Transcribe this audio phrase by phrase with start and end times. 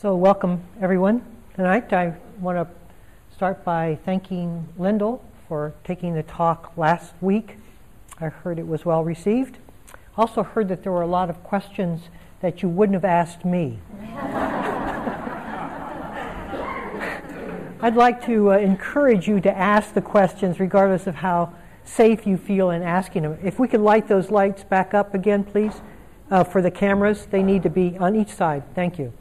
[0.00, 1.24] So, welcome everyone
[1.56, 1.92] tonight.
[1.92, 2.68] I want to
[3.34, 7.56] start by thanking Lyndall for taking the talk last week.
[8.20, 9.58] I heard it was well received.
[10.16, 12.02] Also, heard that there were a lot of questions
[12.42, 13.80] that you wouldn't have asked me.
[17.80, 21.52] I'd like to uh, encourage you to ask the questions regardless of how
[21.82, 23.36] safe you feel in asking them.
[23.42, 25.80] If we could light those lights back up again, please,
[26.30, 28.62] uh, for the cameras, they need to be on each side.
[28.76, 29.12] Thank you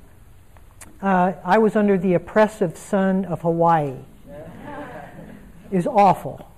[1.01, 3.95] uh, I was under the oppressive sun of Hawaii.
[5.69, 6.49] Was awful.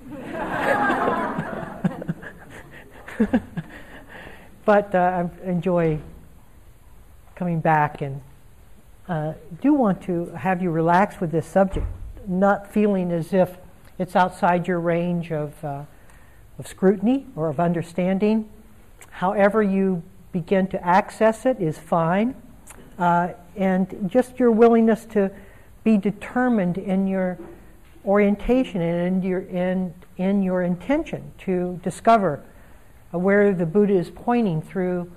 [4.65, 5.99] but uh, I enjoy
[7.35, 8.21] coming back and
[9.07, 11.87] uh, do want to have you relax with this subject,
[12.27, 13.57] not feeling as if
[13.98, 15.84] it's outside your range of, uh,
[16.59, 18.48] of scrutiny or of understanding.
[19.09, 22.35] However, you begin to access it is fine.
[22.99, 25.31] Uh, and just your willingness to
[25.85, 27.40] be determined in your
[28.05, 32.43] orientation and in your, in, in your intention to discover
[33.12, 35.10] where the Buddha is pointing through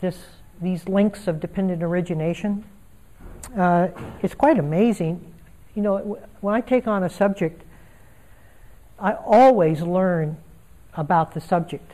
[0.00, 0.18] this,
[0.62, 2.64] these links of dependent origination.
[3.56, 3.88] Uh,
[4.22, 5.32] it's quite amazing.
[5.74, 7.62] You know, when I take on a subject,
[8.98, 10.38] I always learn
[10.94, 11.92] about the subject.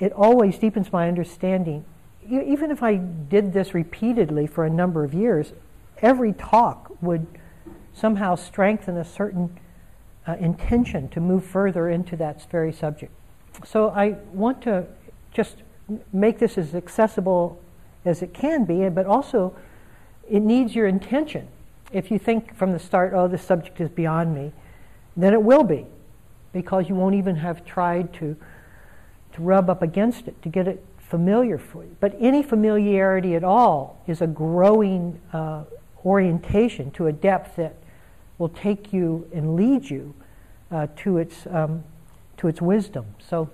[0.00, 1.84] It always deepens my understanding
[2.30, 5.52] even if I did this repeatedly for a number of years,
[5.98, 7.26] every talk would
[7.92, 9.58] somehow strengthen a certain
[10.26, 13.12] uh, intention to move further into that very subject.
[13.64, 14.86] So I want to
[15.32, 15.56] just
[16.12, 17.60] make this as accessible
[18.04, 19.56] as it can be, but also
[20.28, 21.48] it needs your intention.
[21.92, 24.52] If you think from the start, oh, this subject is beyond me,
[25.16, 25.86] then it will be,
[26.52, 28.36] because you won't even have tried to,
[29.34, 31.96] to rub up against it to get it familiar for you.
[31.98, 35.64] But any familiarity at all is a growing uh,
[36.04, 37.74] orientation to a depth that
[38.38, 40.14] will take you and lead you
[40.70, 41.82] uh, to its um,
[42.36, 43.04] to its wisdom.
[43.18, 43.50] So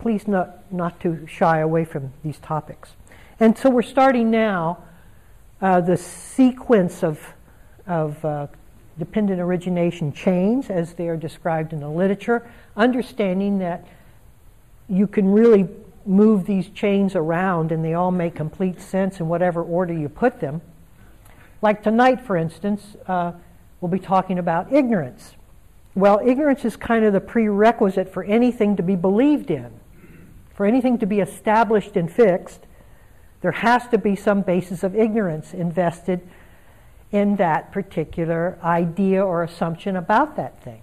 [0.00, 2.90] please not not to shy away from these topics.
[3.38, 4.82] And so we're starting now
[5.62, 7.32] uh, the sequence of
[7.86, 8.48] of uh,
[8.98, 13.86] dependent origination chains as they are described in the literature, understanding that
[14.88, 15.68] you can really
[16.06, 20.40] move these chains around and they all make complete sense in whatever order you put
[20.40, 20.60] them.
[21.62, 23.32] Like tonight, for instance, uh,
[23.80, 25.34] we'll be talking about ignorance.
[25.94, 29.70] Well, ignorance is kind of the prerequisite for anything to be believed in.
[30.54, 32.66] For anything to be established and fixed,
[33.40, 36.20] there has to be some basis of ignorance invested
[37.12, 40.82] in that particular idea or assumption about that thing.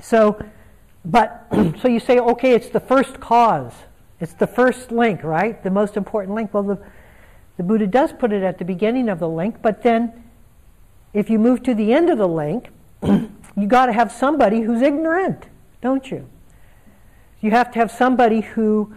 [0.00, 0.40] So,
[1.04, 1.46] but,
[1.82, 3.72] so you say, okay, it's the first cause.
[4.20, 5.62] It's the first link, right?
[5.62, 6.52] The most important link.
[6.52, 6.78] Well, the,
[7.56, 10.24] the Buddha does put it at the beginning of the link, but then
[11.12, 12.68] if you move to the end of the link,
[13.02, 15.46] you got to have somebody who's ignorant,
[15.80, 16.28] don't you?
[17.40, 18.94] You have to have somebody who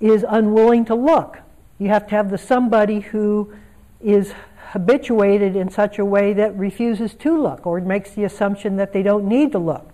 [0.00, 1.38] is unwilling to look.
[1.78, 3.52] You have to have the somebody who
[4.00, 4.32] is
[4.70, 9.02] habituated in such a way that refuses to look or makes the assumption that they
[9.02, 9.90] don't need to look.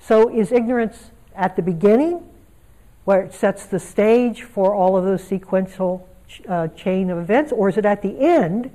[0.00, 2.22] So is ignorance at the beginning
[3.06, 6.08] where it sets the stage for all of those sequential
[6.48, 8.68] uh, chain of events, or is it at the end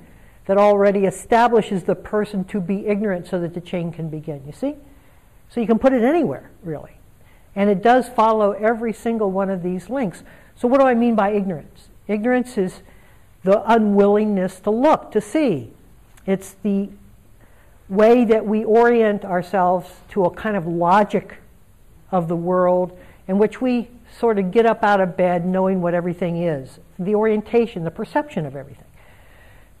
[0.46, 4.42] that already establishes the person to be ignorant so that the chain can begin?
[4.46, 4.74] You see?
[5.50, 6.92] So you can put it anywhere, really.
[7.54, 10.22] And it does follow every single one of these links.
[10.56, 11.90] So, what do I mean by ignorance?
[12.08, 12.80] Ignorance is
[13.44, 15.72] the unwillingness to look, to see.
[16.24, 16.88] It's the
[17.90, 21.36] way that we orient ourselves to a kind of logic
[22.10, 22.98] of the world
[23.28, 27.14] in which we sort of get up out of bed knowing what everything is, the
[27.14, 28.86] orientation, the perception of everything.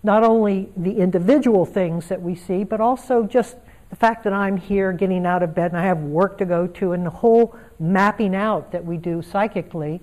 [0.02, 3.56] Not only the individual things that we see, but also just
[3.90, 6.66] the fact that I'm here getting out of bed and I have work to go
[6.66, 10.00] to, and the whole mapping out that we do psychically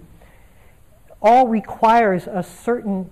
[1.22, 3.09] all requires a certain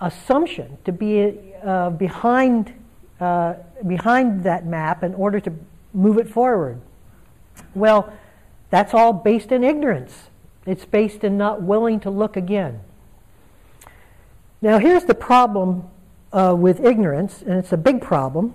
[0.00, 2.72] assumption to be uh, behind,
[3.20, 3.54] uh,
[3.86, 5.52] behind that map in order to
[5.92, 6.80] move it forward.
[7.74, 8.12] Well,
[8.70, 10.30] that's all based in ignorance.
[10.68, 12.80] It's based in not willing to look again.
[14.60, 15.84] Now, here's the problem
[16.30, 18.54] uh, with ignorance, and it's a big problem,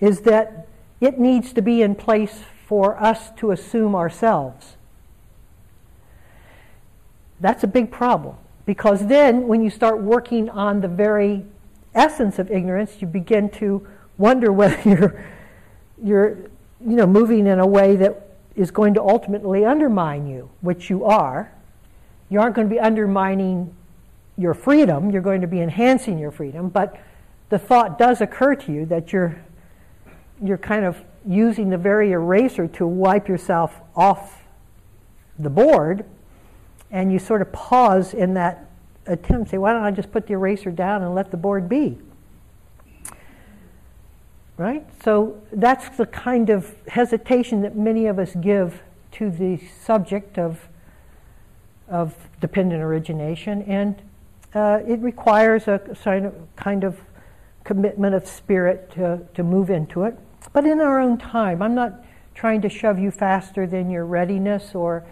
[0.00, 0.66] is that
[1.00, 4.76] it needs to be in place for us to assume ourselves.
[7.38, 8.34] That's a big problem
[8.66, 11.44] because then when you start working on the very
[11.94, 13.86] essence of ignorance, you begin to
[14.18, 15.24] wonder whether you're,
[16.02, 16.38] you're
[16.80, 18.21] you know, moving in a way that
[18.54, 21.52] is going to ultimately undermine you, which you are.
[22.28, 23.74] You aren't going to be undermining
[24.38, 26.98] your freedom, you're going to be enhancing your freedom, but
[27.50, 29.38] the thought does occur to you that you're,
[30.42, 30.96] you're kind of
[31.26, 34.42] using the very eraser to wipe yourself off
[35.38, 36.04] the board,
[36.90, 38.70] and you sort of pause in that
[39.06, 41.98] attempt, say, why don't I just put the eraser down and let the board be?
[44.62, 44.86] Right?
[45.02, 48.80] So that's the kind of hesitation that many of us give
[49.10, 50.68] to the subject of,
[51.88, 54.00] of dependent origination, and
[54.54, 55.80] uh, it requires a
[56.54, 57.00] kind of
[57.64, 60.16] commitment of spirit to, to move into it,
[60.52, 61.60] but in our own time.
[61.60, 61.94] I'm not
[62.36, 65.04] trying to shove you faster than your readiness or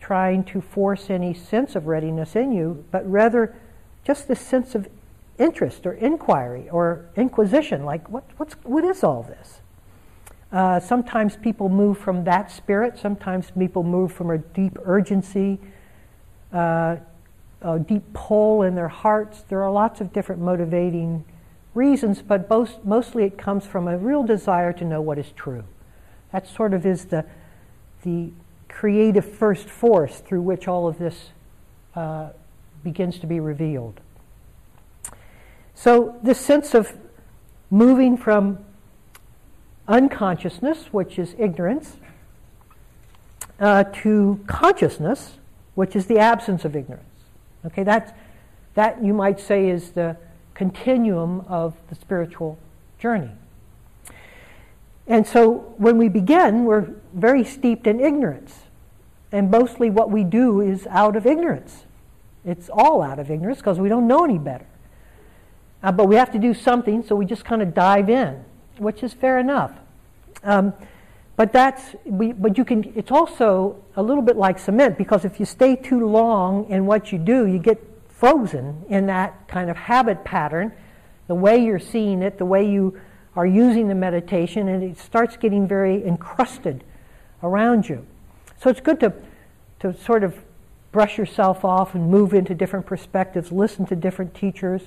[0.00, 3.54] trying to force any sense of readiness in you, but rather
[4.02, 4.88] just the sense of
[5.38, 9.60] interest or inquiry or inquisition like, what, what's, what is all this?
[10.50, 15.58] Uh, sometimes people move from that spirit, sometimes people move from a deep urgency,
[16.52, 16.96] uh,
[17.60, 19.42] a deep pull in their hearts.
[19.48, 21.24] There are lots of different motivating
[21.74, 25.64] reasons, but most, mostly it comes from a real desire to know what is true.
[26.32, 27.24] That sort of is the,
[28.02, 28.30] the
[28.68, 31.30] creative first force through which all of this
[31.94, 32.30] uh,
[32.82, 34.00] begins to be revealed.
[35.78, 36.92] So, this sense of
[37.70, 38.58] moving from
[39.86, 41.98] unconsciousness, which is ignorance,
[43.60, 45.34] uh, to consciousness,
[45.76, 47.04] which is the absence of ignorance.
[47.64, 48.10] Okay, that's,
[48.74, 50.16] that you might say is the
[50.52, 52.58] continuum of the spiritual
[52.98, 53.30] journey.
[55.06, 58.62] And so when we begin, we're very steeped in ignorance.
[59.30, 61.84] And mostly what we do is out of ignorance.
[62.44, 64.66] It's all out of ignorance because we don't know any better.
[65.82, 68.44] Uh, but we have to do something, so we just kind of dive in,
[68.78, 69.72] which is fair enough.
[70.42, 70.72] Um,
[71.36, 72.92] but that's we, but you can.
[72.96, 77.12] It's also a little bit like cement because if you stay too long in what
[77.12, 80.72] you do, you get frozen in that kind of habit pattern,
[81.28, 83.00] the way you're seeing it, the way you
[83.36, 86.82] are using the meditation, and it starts getting very encrusted
[87.44, 88.04] around you.
[88.60, 89.12] So it's good to,
[89.78, 90.34] to sort of
[90.90, 94.82] brush yourself off and move into different perspectives, listen to different teachers,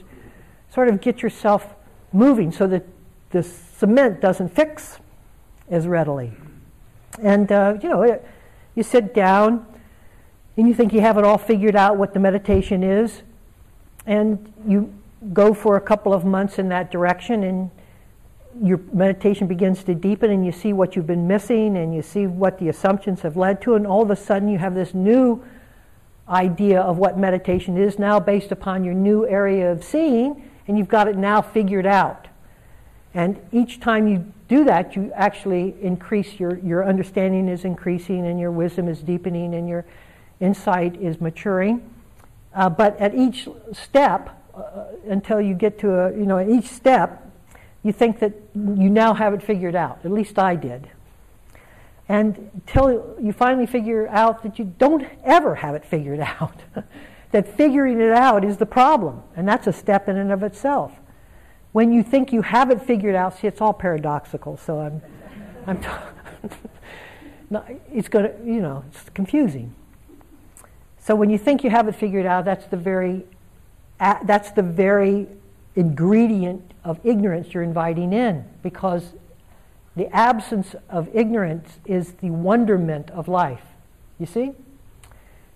[0.74, 1.76] sort of get yourself
[2.14, 2.84] moving so that
[3.32, 5.00] the cement doesn't fix
[5.70, 6.32] as readily.
[7.22, 8.22] And, uh, you know,
[8.76, 9.66] you sit down
[10.58, 13.24] and you think you have it all figured out what the meditation is,
[14.06, 14.94] and you
[15.34, 17.70] go for a couple of months in that direction, and
[18.62, 22.28] your meditation begins to deepen and you see what you've been missing and you see
[22.28, 25.42] what the assumptions have led to, and all of a sudden you have this new
[26.28, 30.88] idea of what meditation is now based upon your new area of seeing, and you've
[30.88, 32.28] got it now figured out.
[33.14, 38.40] And each time you do that, you actually increase your, your understanding is increasing and
[38.40, 39.86] your wisdom is deepening and your
[40.40, 41.82] insight is maturing.
[42.54, 46.68] Uh, but at each step, uh, until you get to a, you know, at each
[46.68, 47.30] step,
[47.84, 50.00] you think that you now have it figured out.
[50.04, 50.90] At least I did.
[52.08, 56.58] And until you finally figure out that you don't ever have it figured out,
[57.32, 59.24] that figuring it out is the problem.
[59.36, 60.92] And that's a step in and of itself.
[61.72, 65.02] When you think you have it figured out, see, it's all paradoxical, so I'm,
[65.66, 65.88] I'm t-
[67.94, 69.74] it's to, you know, it's confusing.
[71.00, 73.24] So when you think you have it figured out, that's the very,
[74.00, 75.28] that's the very
[75.76, 79.14] ingredient of ignorance you're inviting in because
[79.96, 83.64] the absence of ignorance is the wonderment of life.
[84.20, 84.52] You see?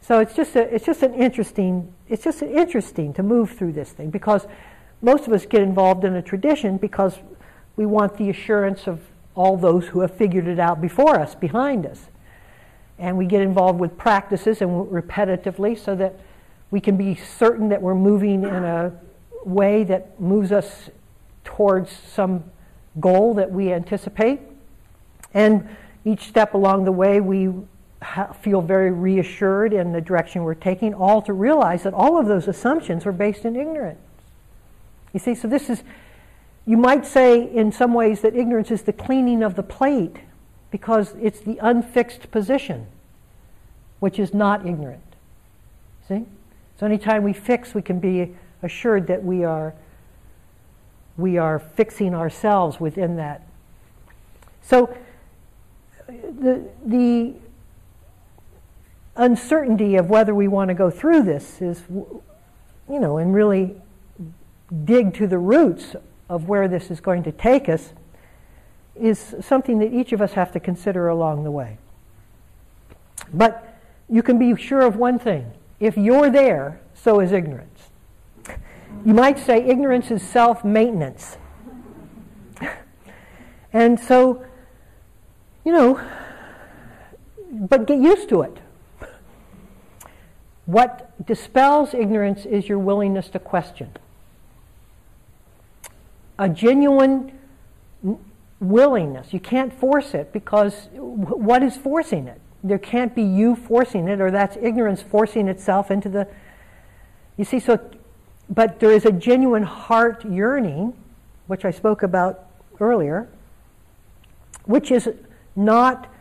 [0.06, 3.90] So it's just a, it's just an interesting it's just interesting to move through this
[3.90, 4.46] thing because
[5.02, 7.18] most of us get involved in a tradition because
[7.76, 9.02] we want the assurance of
[9.34, 12.06] all those who have figured it out before us, behind us.
[13.00, 16.20] And we get involved with practices and repetitively so that
[16.70, 18.94] we can be certain that we're moving in a
[19.44, 20.92] way that moves us
[21.44, 22.44] towards some
[23.00, 24.40] goal that we anticipate.
[25.34, 25.68] And
[26.06, 27.50] each step along the way, we
[28.42, 32.48] feel very reassured in the direction we're taking, all to realize that all of those
[32.48, 34.00] assumptions are based in ignorance.
[35.14, 35.84] You see, so this is,
[36.66, 40.18] you might say in some ways that ignorance is the cleaning of the plate
[40.72, 42.88] because it's the unfixed position,
[44.00, 45.02] which is not ignorant.
[46.08, 46.26] See?
[46.80, 49.74] So anytime we fix, we can be assured that we are
[51.18, 53.48] we are fixing ourselves within that.
[54.62, 54.88] So
[56.08, 57.34] uh, the the
[59.16, 63.76] uncertainty of whether we want to go through this is you know and really
[64.84, 65.96] dig to the roots
[66.30, 67.94] of where this is going to take us
[68.96, 71.78] is something that each of us have to consider along the way.
[73.34, 73.78] But
[74.10, 77.90] you can be sure of one thing if you're there, so is ignorance.
[79.06, 81.38] you might say ignorance is self maintenance.
[83.74, 84.46] and so,
[85.66, 86.02] you know,
[87.52, 88.58] but get used to it.
[90.66, 93.92] What dispels ignorance is your willingness to question.
[96.40, 97.32] A genuine
[98.60, 99.34] willingness.
[99.34, 102.42] You can't force it because what is forcing it?
[102.64, 106.28] There can't be you forcing it, or that's ignorance forcing itself into the.
[107.38, 107.80] You see, so,
[108.50, 110.94] but there is a genuine heart yearning,
[111.46, 112.48] which I spoke about
[112.80, 113.30] earlier,
[114.64, 115.10] which is
[115.56, 116.12] not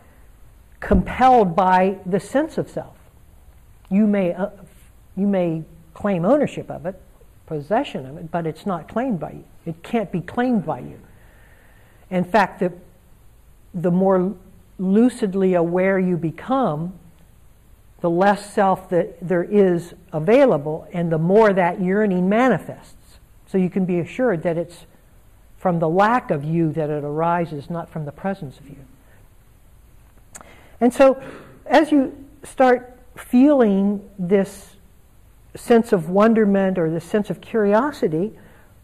[0.79, 2.94] compelled by the sense of self.
[3.89, 4.49] You may, uh,
[5.15, 5.63] you may
[5.93, 6.99] claim ownership of it,
[7.45, 9.43] possession of it, but it's not claimed by you.
[9.65, 10.99] It can't be claimed by you.
[12.09, 12.73] In fact, the,
[13.73, 14.35] the more
[14.77, 16.93] lucidly aware you become,
[18.01, 23.17] the less self that there is available, and the more that yearning manifests.
[23.47, 24.85] So you can be assured that it's
[25.57, 28.85] from the lack of you that it arises, not from the presence of you.
[30.79, 31.21] And so,
[31.65, 34.75] as you start feeling this
[35.55, 38.33] sense of wonderment or this sense of curiosity,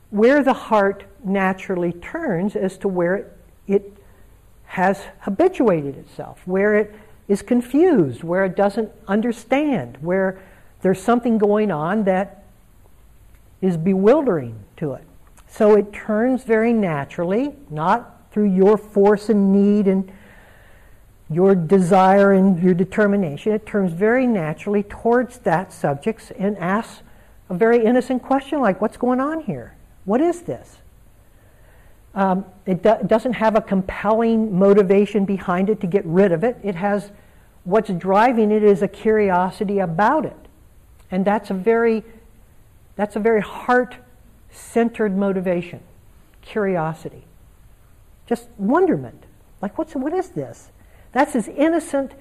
[0.09, 3.93] where the heart naturally turns as to where it, it
[4.65, 6.95] has habituated itself, where it
[7.27, 10.41] is confused, where it doesn't understand, where
[10.81, 12.43] there's something going on that
[13.61, 15.03] is bewildering to it.
[15.47, 20.11] So it turns very naturally, not through your force and need and
[21.33, 27.01] your desire and your determination, it turns very naturally towards that subject and asks
[27.49, 29.75] a very innocent question like, What's going on here?
[30.05, 30.77] What is this?
[32.13, 36.57] Um, it, do- doesn't have a compelling motivation behind it to get rid of it.
[36.63, 37.11] It has
[37.63, 40.35] what's driving it is a curiosity about it.
[41.09, 42.03] And that's a very,
[42.95, 43.95] that's a very heart
[44.49, 45.81] centered motivation
[46.41, 47.23] curiosity.
[48.27, 49.23] Just wonderment.
[49.61, 50.71] Like, what's, what is this?
[51.11, 52.13] That's as innocent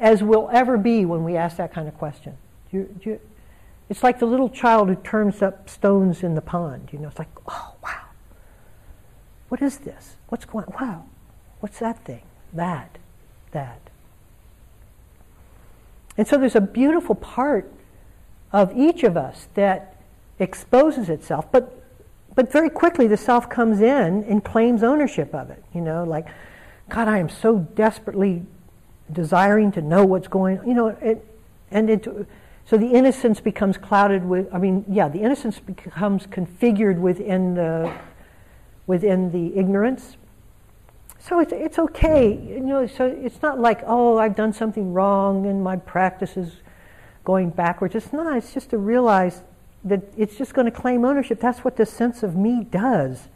[0.00, 2.36] as we'll ever be when we ask that kind of question.
[2.70, 3.20] Do you, do you,
[3.88, 6.90] it's like the little child who turns up stones in the pond.
[6.92, 8.06] You know, it's like, oh, wow.
[9.48, 10.16] What is this?
[10.28, 11.04] What's going Wow.
[11.60, 12.22] What's that thing?
[12.52, 12.98] That.
[13.52, 13.80] That.
[16.16, 17.70] And so there's a beautiful part
[18.52, 19.96] of each of us that
[20.38, 21.78] exposes itself, but
[22.34, 25.62] but very quickly the self comes in and claims ownership of it.
[25.74, 26.26] You know, like
[26.88, 28.44] God, I am so desperately
[29.10, 30.68] desiring to know what's going on.
[30.68, 31.26] You know, it,
[31.70, 32.06] and it,
[32.66, 37.92] so the innocence becomes clouded with, I mean, yeah, the innocence becomes configured within the,
[38.86, 40.16] within the ignorance.
[41.18, 42.32] So it's, it's okay.
[42.32, 46.52] You know, so it's not like, oh, I've done something wrong and my practice is
[47.24, 47.94] going backwards.
[47.94, 48.36] It's not.
[48.36, 49.42] It's just to realize
[49.84, 51.40] that it's just going to claim ownership.
[51.40, 53.28] That's what the sense of me does.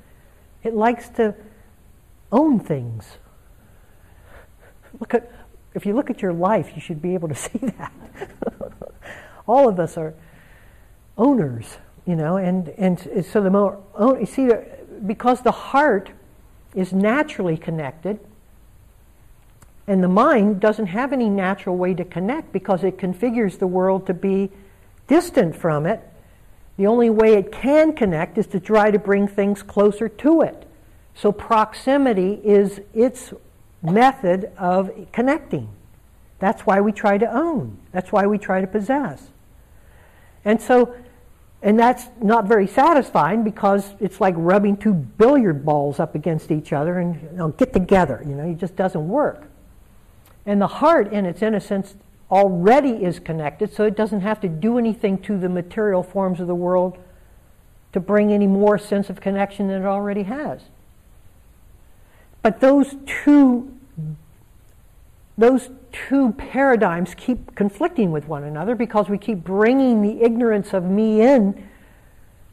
[0.63, 1.35] It likes to
[2.33, 3.19] own things.
[5.01, 5.31] Look at,
[5.75, 7.93] if you look at your life, you should be able to see that.
[9.47, 10.15] All of us are
[11.17, 14.51] owners, you know, and, and so the more, oh, you see,
[15.07, 16.11] because the heart
[16.75, 18.19] is naturally connected,
[19.87, 24.07] and the mind doesn't have any natural way to connect because it configures the world
[24.07, 24.51] to be
[25.07, 26.01] distant from it.
[26.77, 30.67] The only way it can connect is to try to bring things closer to it.
[31.15, 33.33] So proximity is its
[33.91, 35.69] method of connecting.
[36.39, 37.79] That's why we try to own.
[37.93, 39.29] That's why we try to possess.
[40.45, 40.95] And so,
[41.63, 46.73] and that's not very satisfying because it's like rubbing two billiard balls up against each
[46.73, 48.23] other and you know, get together.
[48.27, 49.49] You know, it just doesn't work.
[50.45, 51.97] And the heart, in its innocence,
[52.31, 56.47] already is connected, so it doesn't have to do anything to the material forms of
[56.47, 56.99] the world
[57.93, 60.61] to bring any more sense of connection than it already has.
[62.43, 63.76] But those two
[65.39, 70.85] those two paradigms keep conflicting with one another because we keep bringing the ignorance of
[70.85, 71.69] me in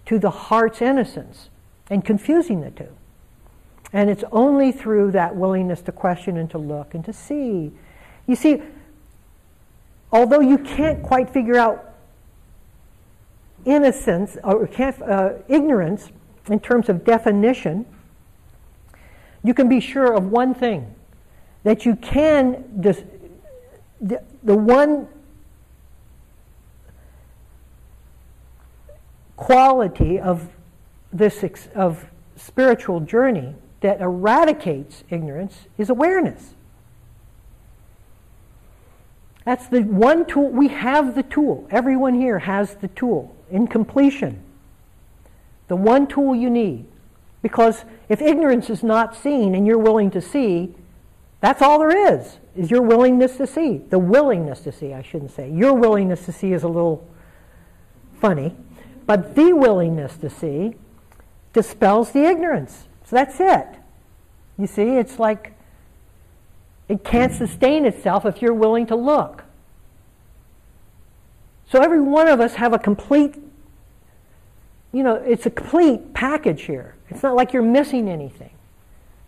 [0.05, 1.49] to the heart's innocence
[1.89, 2.89] and confusing the two.
[3.93, 7.71] And it's only through that willingness to question and to look and to see.
[8.27, 8.61] You see,
[10.11, 11.93] although you can't quite figure out
[13.65, 16.11] innocence or uh, ignorance
[16.49, 17.85] in terms of definition,
[19.43, 20.93] you can be sure of one thing
[21.63, 23.03] that you can, the,
[24.01, 25.07] the, the one
[29.35, 30.49] quality of
[31.11, 31.43] this
[31.75, 32.05] of
[32.35, 36.53] spiritual journey that eradicates ignorance is awareness.
[39.45, 40.49] That's the one tool.
[40.49, 41.67] We have the tool.
[41.69, 44.41] Everyone here has the tool in completion.
[45.67, 46.85] The one tool you need.
[47.41, 50.73] Because if ignorance is not seen and you're willing to see,
[51.43, 53.79] that's all there is, is your willingness to see.
[53.89, 55.51] The willingness to see, I shouldn't say.
[55.51, 57.05] Your willingness to see is a little
[58.21, 58.55] funny.
[59.05, 60.75] But the willingness to see
[61.51, 62.85] dispels the ignorance.
[63.03, 63.67] So that's it.
[64.57, 65.53] You see, it's like
[66.87, 69.43] it can't sustain itself if you're willing to look.
[71.69, 73.35] So every one of us have a complete,
[74.93, 76.95] you know, it's a complete package here.
[77.09, 78.51] It's not like you're missing anything.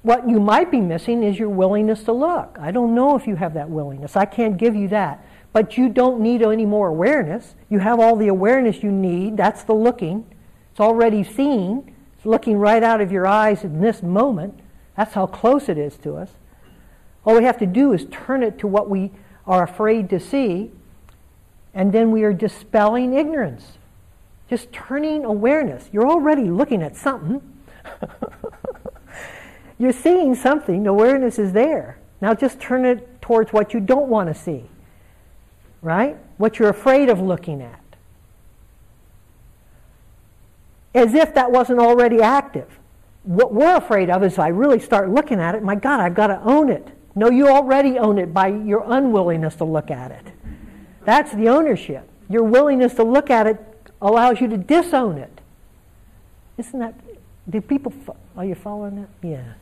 [0.05, 2.59] What you might be missing is your willingness to look.
[2.61, 4.15] I don't know if you have that willingness.
[4.15, 5.25] I can't give you that.
[5.51, 7.55] But you don't need any more awareness.
[7.71, 9.35] You have all the awareness you need.
[9.35, 10.23] That's the looking.
[10.69, 11.95] It's already seen.
[12.15, 14.59] It's looking right out of your eyes in this moment.
[14.95, 16.29] That's how close it is to us.
[17.25, 19.11] All we have to do is turn it to what we
[19.47, 20.71] are afraid to see,
[21.73, 23.79] and then we are dispelling ignorance.
[24.51, 25.89] Just turning awareness.
[25.91, 27.41] You're already looking at something.
[29.77, 31.97] You're seeing something, awareness is there.
[32.21, 34.65] Now just turn it towards what you don't want to see,
[35.81, 36.17] right?
[36.37, 37.81] What you're afraid of looking at.
[40.93, 42.79] As if that wasn't already active.
[43.23, 46.15] What we're afraid of is if I really start looking at it, my God, I've
[46.15, 46.87] got to own it.
[47.15, 50.25] No, you already own it by your unwillingness to look at it.
[51.03, 52.07] That's the ownership.
[52.29, 53.59] Your willingness to look at it
[54.01, 55.41] allows you to disown it.
[56.57, 56.93] Isn't that,
[57.49, 57.93] do people,
[58.37, 59.09] are you following that?
[59.27, 59.53] Yeah.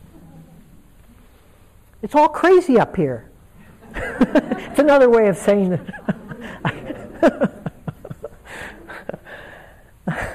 [2.04, 3.30] It's all crazy up here.
[3.96, 5.90] it's another way of saying that.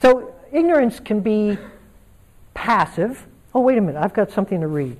[0.00, 1.58] so ignorance can be
[2.54, 3.26] passive.
[3.54, 4.96] Oh, wait a minute, I've got something to read.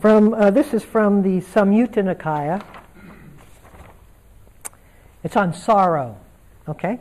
[0.00, 2.62] From, uh, this is from the Samyutta Nikaya.
[5.22, 6.18] It's on sorrow,
[6.68, 6.98] okay?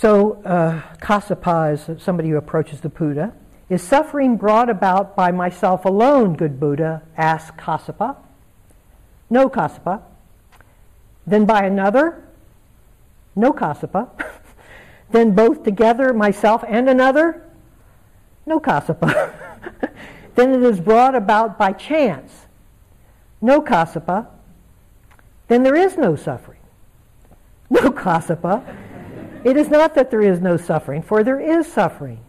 [0.00, 3.34] So, uh, Kassapa is somebody who approaches the Buddha.
[3.68, 7.02] Is suffering brought about by myself alone, good Buddha?
[7.18, 8.16] asks Kassapa.
[9.28, 10.00] No, Kassapa.
[11.26, 12.24] Then by another?
[13.36, 14.08] No, Kassapa.
[15.10, 17.46] then both together, myself and another?
[18.46, 19.34] No, Kassapa.
[20.34, 22.46] then it is brought about by chance?
[23.42, 24.28] No, Kassapa.
[25.48, 26.60] Then there is no suffering.
[27.68, 28.64] No, Kassapa.
[29.44, 32.20] It is not that there is no suffering, for there is suffering.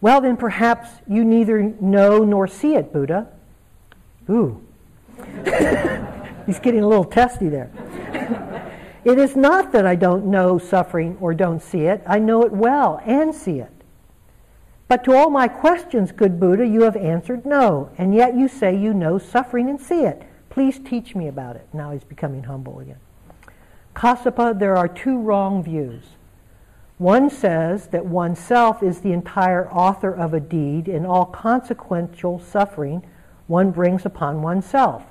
[0.00, 3.28] Well, then perhaps you neither know nor see it, Buddha.
[4.28, 4.60] Ooh.
[6.46, 7.70] He's getting a little testy there.
[9.04, 12.02] it is not that I don't know suffering or don't see it.
[12.06, 13.70] I know it well and see it.
[14.88, 18.76] But to all my questions, good Buddha, you have answered no, and yet you say
[18.76, 20.22] you know suffering and see it.
[20.50, 21.66] Please teach me about it.
[21.72, 22.98] Now he's becoming humble again.
[23.94, 26.02] Kassapa, there are two wrong views.
[27.02, 33.02] One says that oneself is the entire author of a deed and all consequential suffering
[33.48, 35.02] one brings upon oneself.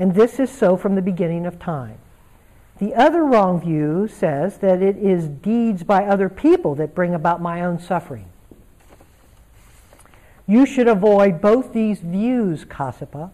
[0.00, 1.98] And this is so from the beginning of time.
[2.78, 7.40] The other wrong view says that it is deeds by other people that bring about
[7.40, 8.26] my own suffering.
[10.48, 13.30] You should avoid both these views, Kassapa.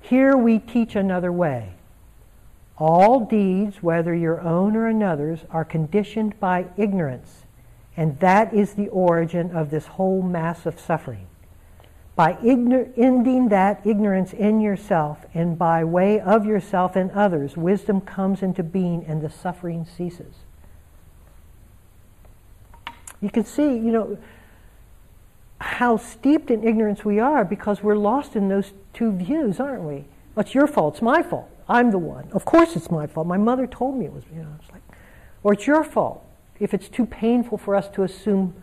[0.00, 1.74] Here we teach another way.
[2.78, 7.44] All deeds, whether your own or another's, are conditioned by ignorance,
[7.96, 11.26] and that is the origin of this whole mass of suffering.
[12.14, 18.00] By ignor- ending that ignorance in yourself and by way of yourself and others, wisdom
[18.00, 20.34] comes into being and the suffering ceases.
[23.20, 24.18] You can see, you know,
[25.58, 30.04] how steeped in ignorance we are because we're lost in those two views, aren't we?
[30.36, 31.50] It's your fault, it's my fault.
[31.68, 32.28] I'm the one.
[32.32, 33.26] Of course it's my fault.
[33.26, 34.82] My mother told me it was, you know, it's like,
[35.42, 36.24] or it's your fault.
[36.60, 38.54] If it's too painful for us to assume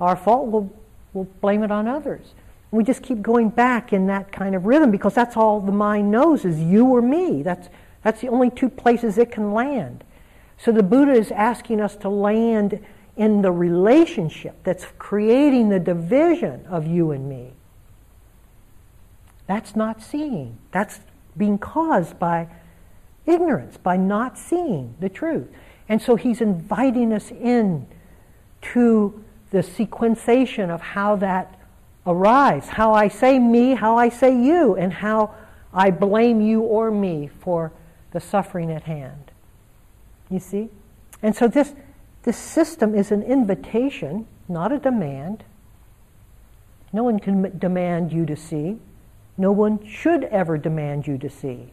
[0.00, 0.72] our fault, we'll,
[1.12, 2.34] we'll blame it on others.
[2.70, 5.72] And we just keep going back in that kind of rhythm because that's all the
[5.72, 7.42] mind knows is you or me.
[7.42, 7.68] That's,
[8.02, 10.04] that's the only two places it can land.
[10.58, 12.80] So the Buddha is asking us to land
[13.16, 17.52] in the relationship that's creating the division of you and me.
[19.46, 20.58] That's not seeing.
[20.70, 21.00] That's
[21.36, 22.48] being caused by
[23.26, 25.48] ignorance, by not seeing the truth.
[25.88, 27.86] And so he's inviting us in
[28.72, 31.58] to the sequencing of how that
[32.06, 35.34] arrives, how I say me, how I say you, and how
[35.72, 37.72] I blame you or me for
[38.12, 39.30] the suffering at hand.
[40.30, 40.70] You see?
[41.22, 41.74] And so this,
[42.24, 45.44] this system is an invitation, not a demand.
[46.92, 48.78] No one can demand you to see.
[49.36, 51.72] No one should ever demand you to see.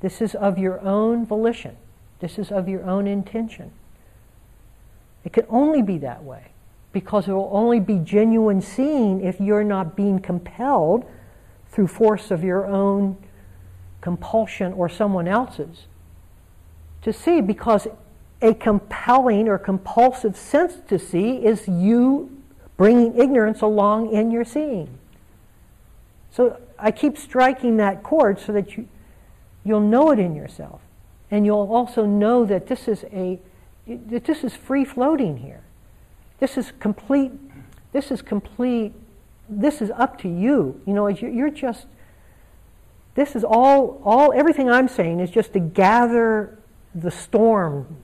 [0.00, 1.76] This is of your own volition.
[2.20, 3.72] This is of your own intention.
[5.24, 6.52] It can only be that way
[6.92, 11.04] because it will only be genuine seeing if you're not being compelled
[11.70, 13.16] through force of your own
[14.00, 15.86] compulsion or someone else's
[17.02, 17.86] to see because
[18.42, 22.42] a compelling or compulsive sense to see is you
[22.76, 24.98] bringing ignorance along in your seeing.
[26.32, 28.88] So I keep striking that chord so that you,
[29.64, 30.80] you'll know it in yourself.
[31.30, 33.38] And you'll also know that this is a
[33.86, 35.62] that this is free floating here.
[36.38, 37.32] This is complete
[37.92, 38.92] this is complete
[39.48, 40.80] this is up to you.
[40.86, 41.86] You know, you're just
[43.14, 46.58] this is all all everything I'm saying is just to gather
[46.94, 47.96] the storm,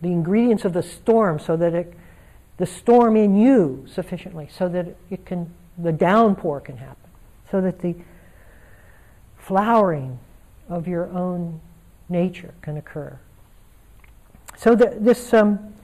[0.00, 1.94] the ingredients of the storm so that it
[2.56, 7.01] the storm in you sufficiently so that it can the downpour can happen
[7.52, 7.94] so that the
[9.36, 10.18] flowering
[10.70, 11.60] of your own
[12.08, 13.18] nature can occur.
[14.56, 15.74] So the, this, um,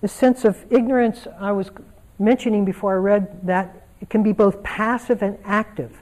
[0.00, 1.70] this sense of ignorance I was
[2.18, 5.92] mentioning before I read that it can be both passive and active.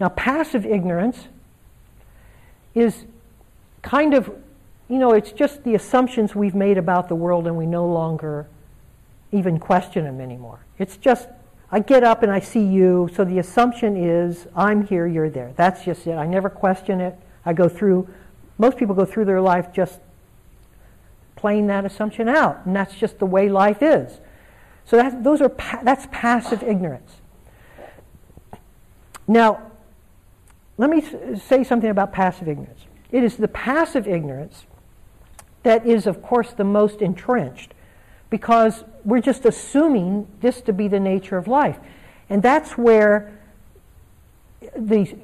[0.00, 1.28] Now, passive ignorance
[2.74, 3.04] is
[3.82, 4.26] kind of,
[4.88, 8.48] you know, it's just the assumptions we've made about the world and we no longer
[9.30, 10.58] even question them anymore.
[10.78, 11.28] It's just
[11.70, 15.52] I get up and I see you, so the assumption is I'm here, you're there.
[15.56, 16.12] That's just it.
[16.12, 17.18] I never question it.
[17.44, 18.08] I go through,
[18.58, 20.00] most people go through their life just
[21.34, 24.20] playing that assumption out, and that's just the way life is.
[24.84, 25.52] So that, those are
[25.82, 27.10] that's passive ignorance.
[29.26, 29.72] Now,
[30.78, 31.02] let me
[31.36, 32.80] say something about passive ignorance.
[33.10, 34.66] It is the passive ignorance
[35.62, 37.72] that is, of course, the most entrenched
[38.30, 41.78] because we're just assuming this to be the nature of life.
[42.28, 43.38] And that's where
[44.76, 45.16] the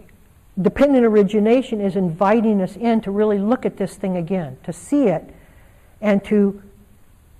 [0.60, 5.04] dependent origination is inviting us in to really look at this thing again, to see
[5.04, 5.34] it,
[6.00, 6.62] and to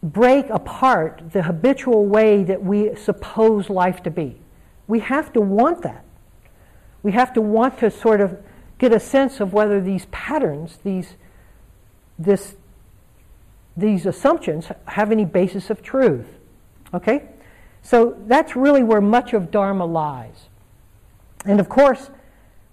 [0.03, 4.37] break apart the habitual way that we suppose life to be.
[4.89, 6.05] We have to want that.
[7.03, 8.39] We have to want to sort of
[8.79, 11.15] get a sense of whether these patterns, these,
[12.19, 12.57] this
[13.77, 16.27] these assumptions have any basis of truth.
[16.93, 17.29] Okay?
[17.83, 20.49] So that's really where much of Dharma lies.
[21.45, 22.11] And of course,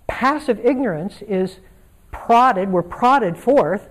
[0.07, 1.59] passive ignorance is
[2.12, 3.89] prodded, we're prodded forth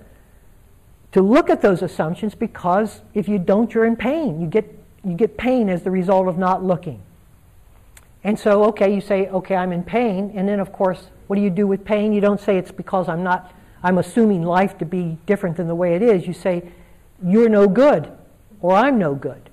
[1.12, 4.40] to look at those assumptions because if you don't, you're in pain.
[4.40, 7.02] You get, you get pain as the result of not looking.
[8.24, 10.32] And so, okay, you say, okay, I'm in pain.
[10.34, 12.12] And then, of course, what do you do with pain?
[12.12, 15.74] You don't say it's because I'm not, I'm assuming life to be different than the
[15.74, 16.26] way it is.
[16.26, 16.70] You say,
[17.24, 18.12] you're no good,
[18.60, 19.50] or I'm no good.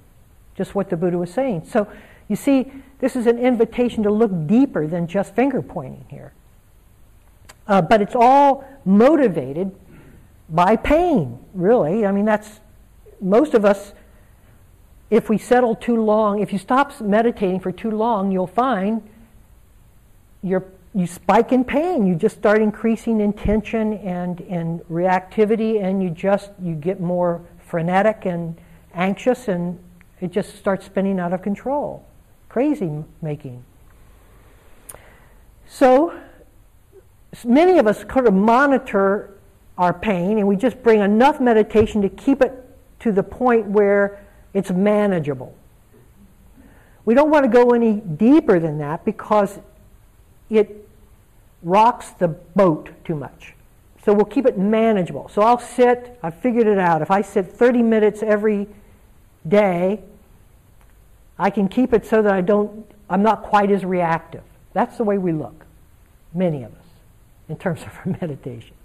[0.56, 1.66] Just what the Buddha was saying.
[1.70, 1.88] So,
[2.28, 6.34] you see, this is an invitation to look deeper than just finger pointing here.
[7.68, 9.76] Uh, but it's all motivated
[10.50, 12.06] by pain, really.
[12.06, 12.60] I mean, that's
[13.20, 13.94] most of us,
[15.10, 19.02] if we settle too long, if you stop meditating for too long, you'll find
[20.44, 22.06] you're, you spike in pain.
[22.06, 27.42] You just start increasing in tension and, and reactivity, and you just you get more
[27.66, 28.58] frenetic and
[28.94, 29.80] anxious, and
[30.22, 32.06] it just starts spinning out of control.
[32.50, 33.64] Crazy making.
[35.68, 36.18] So,
[37.44, 39.38] many of us kind of monitor
[39.78, 42.54] our pain, and we just bring enough meditation to keep it
[43.02, 44.24] to the point where
[44.54, 45.54] it's manageable.
[47.04, 49.60] We don't want to go any deeper than that because
[50.50, 50.88] it
[51.62, 53.55] rocks the boat too much.
[54.06, 55.30] So we'll keep it manageable.
[55.30, 57.02] So I'll sit, I've figured it out.
[57.02, 58.68] If I sit 30 minutes every
[59.48, 60.00] day,
[61.40, 64.44] I can keep it so that I don't, I'm not quite as reactive.
[64.74, 65.66] That's the way we look,
[66.36, 66.86] many of us,
[67.50, 68.76] in terms of our meditation.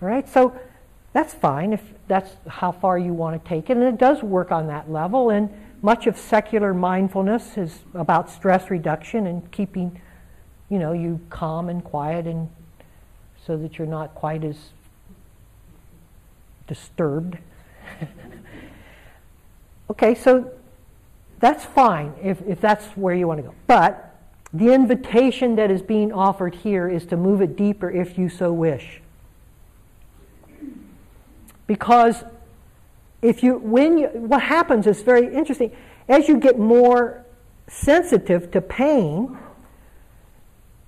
[0.00, 0.56] All right, so
[1.12, 4.52] that's fine if that's how far you want to take it, and it does work
[4.52, 5.30] on that level.
[5.30, 5.50] And
[5.82, 10.00] much of secular mindfulness is about stress reduction and keeping,
[10.68, 12.48] you know, you calm and quiet and
[13.46, 14.56] so that you're not quite as
[16.66, 17.38] disturbed.
[19.90, 20.50] okay, so
[21.40, 23.54] that's fine if, if that's where you want to go.
[23.66, 24.16] But
[24.52, 28.52] the invitation that is being offered here is to move it deeper if you so
[28.52, 29.00] wish.
[31.66, 32.24] Because
[33.22, 35.74] if you, when you, what happens is very interesting.
[36.08, 37.24] As you get more
[37.68, 39.38] sensitive to pain,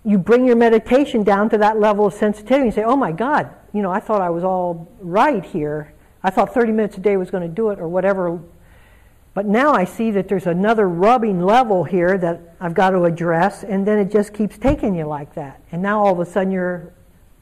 [0.05, 3.51] you bring your meditation down to that level of sensitivity and say, oh my God,
[3.73, 5.95] you know, I thought I was all right here.
[6.23, 8.39] I thought 30 minutes a day was going to do it or whatever.
[9.35, 13.65] But now I see that there's another rubbing level here that I've got to address,
[13.65, 15.61] and then it just keeps taking you like that.
[15.73, 16.93] And now all of a sudden you're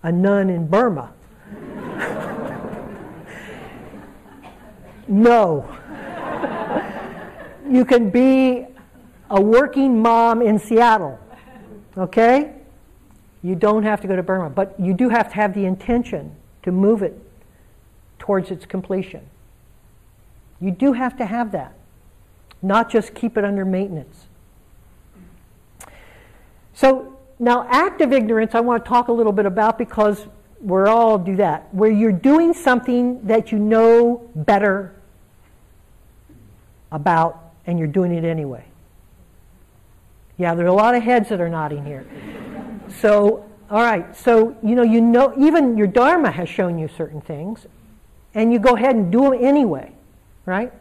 [0.02, 1.12] a nun in Burma.
[5.08, 5.68] no.
[7.68, 8.66] you can be
[9.30, 11.18] a working mom in Seattle,
[11.96, 12.54] okay?
[13.42, 16.34] You don't have to go to Burma, but you do have to have the intention
[16.62, 17.18] to move it
[18.18, 19.26] towards its completion.
[20.60, 21.74] You do have to have that,
[22.62, 24.26] not just keep it under maintenance.
[26.74, 30.26] So, now active ignorance, I want to talk a little bit about because
[30.60, 34.94] we're all do that, where you're doing something that you know better
[36.92, 38.64] about and you're doing it anyway.
[40.38, 42.06] Yeah, there are a lot of heads that are nodding here.
[42.88, 47.20] So, all right, so you know, you know, even your Dharma has shown you certain
[47.20, 47.66] things,
[48.34, 49.92] and you go ahead and do them anyway,
[50.46, 50.72] right?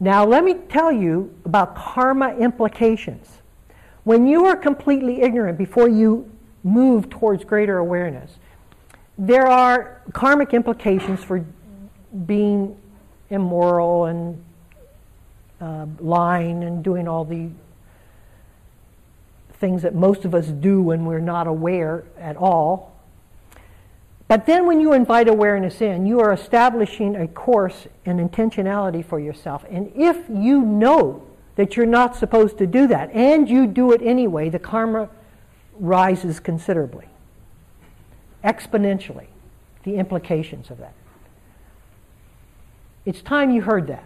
[0.00, 3.38] Now, let me tell you about karma implications.
[4.02, 6.30] When you are completely ignorant before you
[6.62, 8.38] move towards greater awareness,
[9.16, 11.44] there are karmic implications for
[12.26, 12.76] being
[13.30, 14.43] immoral and
[15.64, 17.48] uh, lying and doing all the
[19.54, 22.94] things that most of us do when we're not aware at all.
[24.28, 29.18] But then when you invite awareness in, you are establishing a course and intentionality for
[29.18, 29.64] yourself.
[29.70, 34.02] And if you know that you're not supposed to do that and you do it
[34.02, 35.08] anyway, the karma
[35.78, 37.06] rises considerably,
[38.44, 39.28] exponentially,
[39.84, 40.92] the implications of that.
[43.06, 44.04] It's time you heard that.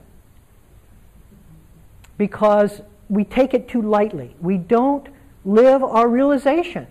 [2.19, 4.37] Because we take it too lightly.
[4.41, 5.09] We don't
[5.45, 6.87] live our realization.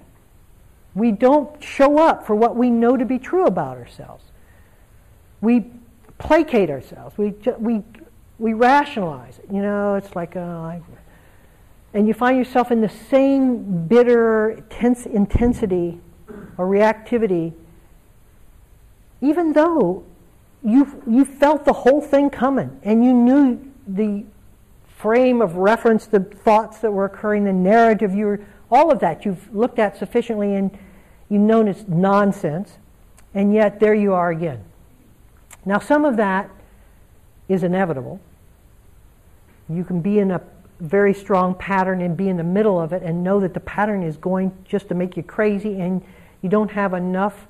[0.95, 4.23] We don't show up for what we know to be true about ourselves.
[5.41, 5.65] We
[6.17, 7.15] placate ourselves.
[7.17, 7.83] We, we,
[8.39, 9.45] we rationalize it.
[9.51, 10.81] You know, it's like, oh, I,
[11.93, 15.99] and you find yourself in the same bitter tense intensity
[16.57, 17.53] or reactivity,
[19.21, 20.03] even though
[20.63, 24.25] you you felt the whole thing coming and you knew the
[24.97, 29.55] frame of reference, the thoughts that were occurring, the narrative you all of that you've
[29.55, 30.77] looked at sufficiently and
[31.29, 32.77] You've known it's nonsense,
[33.33, 34.63] and yet there you are again.
[35.65, 36.49] Now, some of that
[37.49, 38.21] is inevitable.
[39.69, 40.41] You can be in a
[40.79, 44.03] very strong pattern and be in the middle of it and know that the pattern
[44.03, 46.03] is going just to make you crazy and
[46.41, 47.47] you don't have enough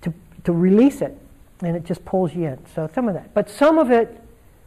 [0.00, 0.14] to,
[0.44, 1.18] to release it
[1.60, 2.64] and it just pulls you in.
[2.74, 3.34] So some of that.
[3.34, 4.22] But some of it,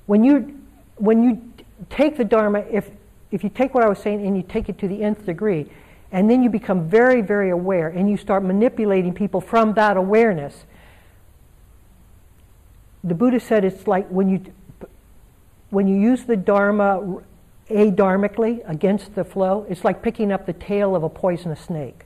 [0.05, 0.60] when you,
[1.01, 1.41] when you
[1.89, 2.89] take the Dharma, if,
[3.31, 5.67] if you take what I was saying and you take it to the nth degree,
[6.11, 10.65] and then you become very, very aware and you start manipulating people from that awareness.
[13.03, 14.53] The Buddha said it's like when you,
[15.71, 17.23] when you use the Dharma
[17.67, 22.05] adharmically against the flow, it's like picking up the tail of a poisonous snake.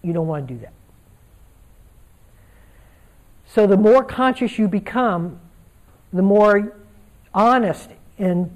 [0.00, 0.72] You don't want to do that.
[3.46, 5.38] So the more conscious you become,
[6.12, 6.76] the more
[7.34, 8.50] honest and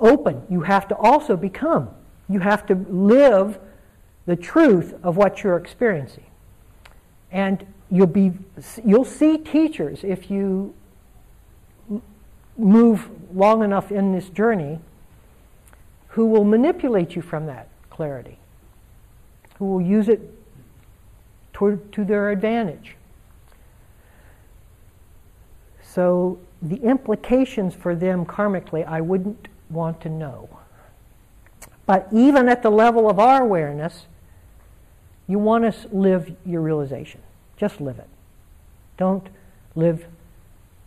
[0.00, 1.88] open you have to also become.
[2.28, 3.58] You have to live
[4.26, 6.26] the truth of what you're experiencing.
[7.30, 8.32] And you'll, be,
[8.84, 10.74] you'll see teachers if you
[12.58, 14.80] move long enough in this journey
[16.08, 18.38] who will manipulate you from that clarity,
[19.58, 20.20] who will use it
[21.54, 22.96] to, to their advantage.
[25.82, 30.48] So the implications for them karmically, I wouldn't want to know.
[31.84, 34.06] But even at the level of our awareness,
[35.28, 37.20] you want to live your realization.
[37.56, 38.08] Just live it.
[38.96, 39.28] Don't
[39.74, 40.06] live,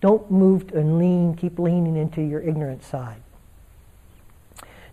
[0.01, 3.21] don't move and lean, keep leaning into your ignorant side.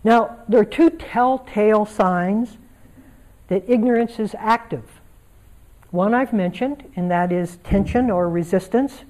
[0.03, 2.57] Now, there are two telltale signs
[3.47, 4.83] that ignorance is active.
[5.91, 9.03] One I've mentioned, and that is tension or resistance.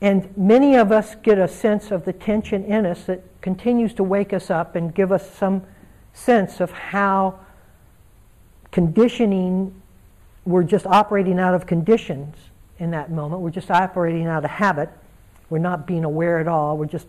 [0.00, 4.04] And many of us get a sense of the tension in us that continues to
[4.04, 5.64] wake us up and give us some
[6.12, 7.40] sense of how
[8.70, 9.74] conditioning,
[10.44, 12.36] we're just operating out of conditions
[12.78, 13.42] in that moment.
[13.42, 14.88] We're just operating out of habit.
[15.50, 16.76] We're not being aware at all.
[16.76, 17.08] We're just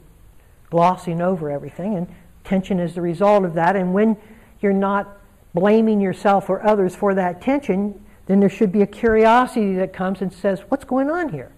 [0.69, 1.95] glossing over everything.
[1.95, 2.07] And
[2.43, 3.75] tension is the result of that.
[3.75, 4.17] And when
[4.61, 5.17] you're not
[5.53, 10.21] blaming yourself or others for that tension, then there should be a curiosity that comes
[10.21, 11.51] and says, What's going on here?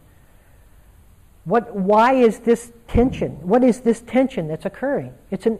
[1.44, 3.32] What, why is this tension?
[3.42, 5.14] What is this tension that's occurring?
[5.32, 5.60] It's, an,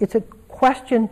[0.00, 1.08] it's a question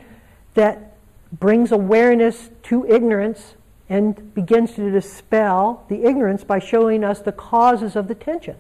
[0.55, 0.97] that
[1.33, 3.55] brings awareness to ignorance
[3.89, 8.57] and begins to dispel the ignorance by showing us the causes of the tension.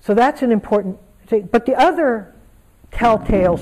[0.00, 1.48] So that's an important thing.
[1.50, 2.34] But the other
[2.90, 3.60] telltale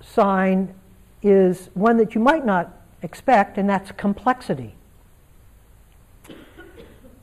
[0.00, 0.74] sign
[1.22, 4.75] is one that you might not expect, and that's complexity.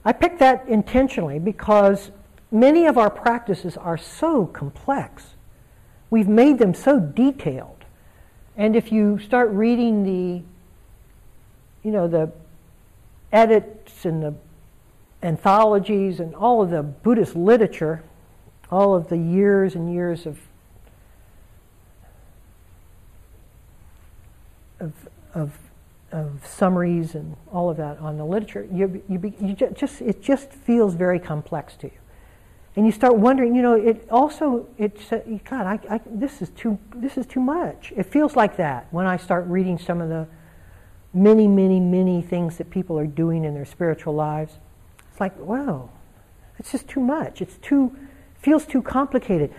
[0.05, 2.11] I picked that intentionally because
[2.51, 5.35] many of our practices are so complex.
[6.09, 7.85] We've made them so detailed.
[8.55, 10.43] And if you start reading the,
[11.83, 12.31] you know, the
[13.31, 14.33] edits and the
[15.23, 18.03] anthologies and all of the Buddhist literature,
[18.69, 20.39] all of the years and years of
[24.83, 24.93] of,
[25.33, 25.57] of,
[26.13, 30.52] of summaries and all of that on the literature, you, you, you just it just
[30.52, 31.99] feels very complex to you,
[32.76, 33.56] and you start wondering.
[33.56, 37.91] You know, it also it's God, I, I, this is too this is too much.
[37.97, 40.28] It feels like that when I start reading some of the
[41.13, 44.58] many, many, many things that people are doing in their spiritual lives.
[45.12, 45.89] It's like, wow,
[46.58, 47.41] it's just too much.
[47.41, 47.95] It's too,
[48.39, 49.54] feels too complicated.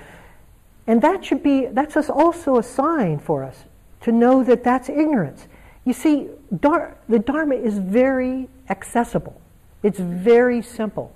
[0.87, 3.65] And that should be, that's also a sign for us
[4.03, 5.47] to know that that's ignorance.
[5.85, 6.29] You see,
[6.61, 9.41] Dar- the Dharma is very accessible.
[9.83, 11.15] It's very simple.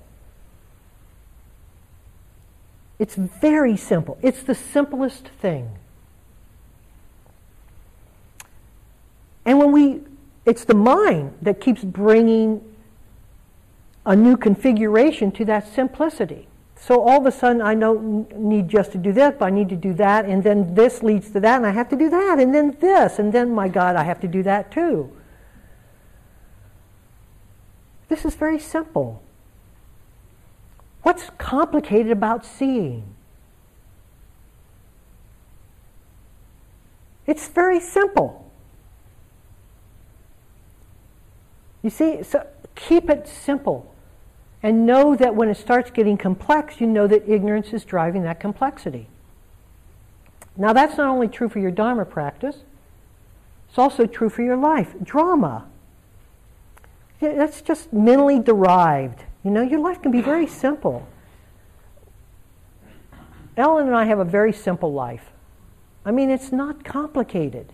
[2.98, 4.18] It's very simple.
[4.22, 5.70] It's the simplest thing.
[9.46, 10.00] And when we,
[10.44, 12.60] it's the mind that keeps bringing
[14.04, 16.47] a new configuration to that simplicity.
[16.80, 19.68] So all of a sudden, I don't need just to do this, but I need
[19.68, 22.38] to do that, and then this leads to that, and I have to do that,
[22.38, 25.12] and then this, and then, my God, I have to do that too.
[28.08, 29.22] This is very simple.
[31.02, 33.14] What's complicated about seeing?
[37.26, 38.50] It's very simple.
[41.82, 43.94] You see, so keep it simple.
[44.68, 48.38] And know that when it starts getting complex, you know that ignorance is driving that
[48.38, 49.08] complexity.
[50.58, 52.64] Now, that's not only true for your Dharma practice,
[53.66, 54.94] it's also true for your life.
[55.02, 55.64] Drama.
[57.18, 59.24] That's just mentally derived.
[59.42, 61.08] You know, your life can be very simple.
[63.56, 65.30] Ellen and I have a very simple life.
[66.04, 67.72] I mean, it's not complicated.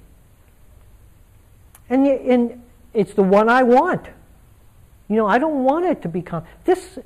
[1.90, 4.10] And, and it's the one I want.
[5.08, 6.98] You know, I don't want it to become this.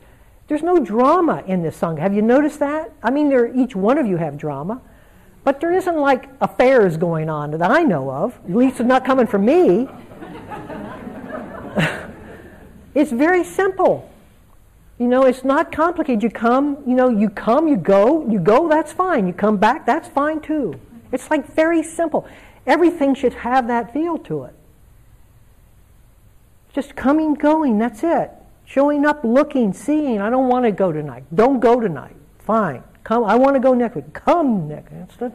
[0.47, 1.99] There's no drama in this sangha.
[1.99, 2.93] Have you noticed that?
[3.03, 4.81] I mean, there, each one of you have drama,
[5.45, 8.39] but there isn't like affairs going on that I know of.
[8.45, 9.89] At least it's not coming from me.
[12.95, 14.09] it's very simple.
[14.99, 16.23] You know, it's not complicated.
[16.23, 19.27] You come, you know, you come, you go, you go, that's fine.
[19.27, 20.81] You come back, that's fine too.
[21.13, 22.27] It's like very simple.
[22.67, 24.55] Everything should have that feel to it.
[26.73, 28.31] Just coming, going, that's it.
[28.65, 30.21] Showing up, looking, seeing.
[30.21, 31.25] I don't want to go tonight.
[31.35, 32.17] Don't go tonight.
[32.41, 32.83] Fine.
[33.03, 33.25] Come.
[33.25, 34.13] I want to go next week.
[34.13, 35.19] Come next.
[35.19, 35.33] The,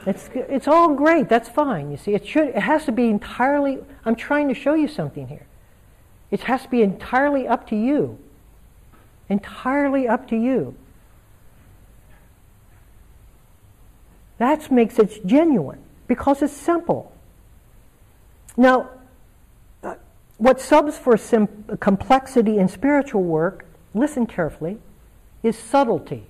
[0.06, 1.28] it's it's all great.
[1.28, 1.90] That's fine.
[1.90, 2.48] You see, it should.
[2.48, 3.78] It has to be entirely.
[4.06, 5.46] I'm trying to show you something here.
[6.30, 8.18] It has to be entirely up to you.
[9.28, 10.74] Entirely up to you.
[14.38, 17.12] That makes it genuine because it's simple.
[18.56, 18.90] Now,
[20.38, 24.78] what subs for sim- complexity in spiritual work, listen carefully,
[25.42, 26.26] is subtlety.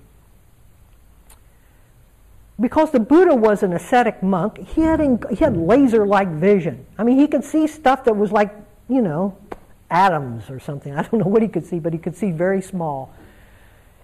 [2.59, 6.85] Because the Buddha was an ascetic monk, he had, in, he had laser like vision.
[6.97, 8.53] I mean, he could see stuff that was like,
[8.89, 9.37] you know,
[9.89, 10.93] atoms or something.
[10.93, 13.13] I don't know what he could see, but he could see very small.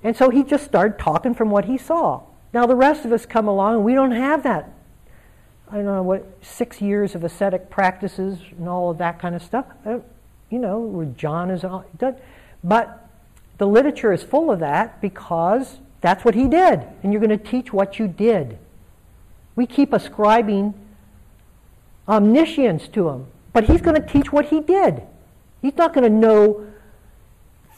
[0.04, 2.22] And so he just started talking from what he saw.
[2.54, 4.70] Now, the rest of us come along and we don't have that
[5.72, 9.42] I don't know what, six years of ascetic practices and all of that kind of
[9.42, 9.66] stuff.
[9.86, 10.00] Uh,
[10.50, 11.86] you know, where John is all,
[12.64, 13.10] but
[13.58, 17.44] the literature is full of that because that's what he did, and you're going to
[17.44, 18.60] teach what you did.
[19.56, 20.74] We keep ascribing
[22.08, 25.02] omniscience to him, but he's going to teach what he did.
[25.62, 26.68] He's not going to know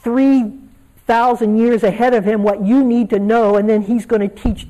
[0.02, 4.28] 3,000 years ahead of him what you need to know, and then he's going to
[4.28, 4.66] teach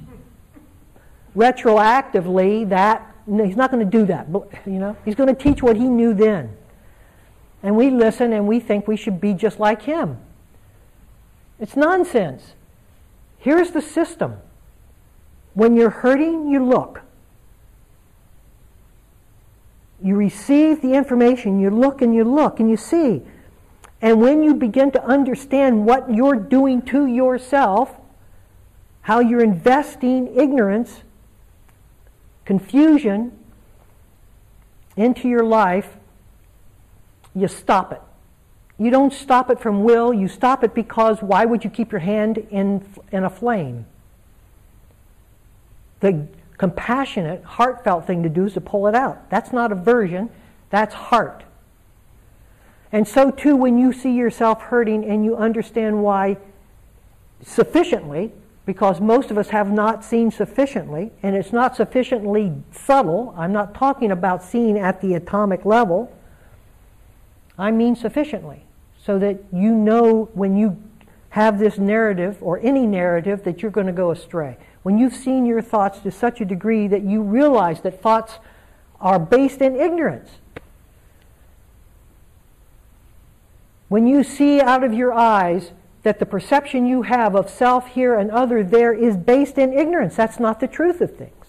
[1.36, 4.29] retroactively that no, he's not going to do that.
[4.66, 6.57] You know, he's going to teach what he knew then.
[7.62, 10.18] And we listen and we think we should be just like him.
[11.61, 12.55] It's nonsense.
[13.39, 14.37] Here's the system.
[15.55, 17.03] When you're hurting, you look.
[20.01, 23.22] You receive the information, you look and you look and you see.
[24.01, 27.97] And when you begin to understand what you're doing to yourself,
[29.03, 31.03] how you're investing ignorance
[32.49, 33.30] confusion
[34.96, 35.99] into your life,
[37.34, 38.01] you stop it.
[38.78, 41.99] You don't stop it from will, you stop it because why would you keep your
[41.99, 42.82] hand in,
[43.12, 43.84] in a flame?
[46.01, 46.26] The
[46.57, 49.28] compassionate, heartfelt thing to do is to pull it out.
[49.28, 50.30] That's not aversion,
[50.70, 51.44] that's heart.
[52.90, 56.38] And so, too, when you see yourself hurting and you understand why
[57.42, 58.32] sufficiently,
[58.68, 63.32] because most of us have not seen sufficiently, and it's not sufficiently subtle.
[63.34, 66.14] I'm not talking about seeing at the atomic level.
[67.56, 68.66] I mean sufficiently,
[69.02, 70.76] so that you know when you
[71.30, 74.58] have this narrative or any narrative that you're going to go astray.
[74.82, 78.34] When you've seen your thoughts to such a degree that you realize that thoughts
[79.00, 80.28] are based in ignorance.
[83.88, 85.72] When you see out of your eyes
[86.09, 90.16] that the perception you have of self here and other there is based in ignorance,
[90.16, 91.44] that's not the truth of things.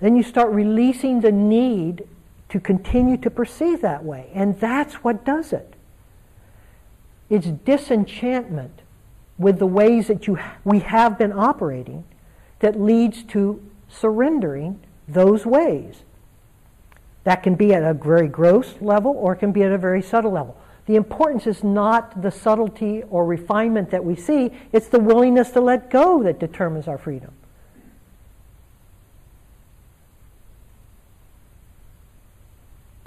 [0.00, 2.06] Then you start releasing the need
[2.50, 4.28] to continue to perceive that way.
[4.34, 5.72] And that's what does it.
[7.30, 8.82] It's disenchantment
[9.38, 12.04] with the ways that you, we have been operating
[12.58, 14.78] that leads to surrendering
[15.08, 16.02] those ways.
[17.24, 20.02] That can be at a very gross level or it can be at a very
[20.02, 20.58] subtle level.
[20.86, 25.60] The importance is not the subtlety or refinement that we see, it's the willingness to
[25.60, 27.32] let go that determines our freedom.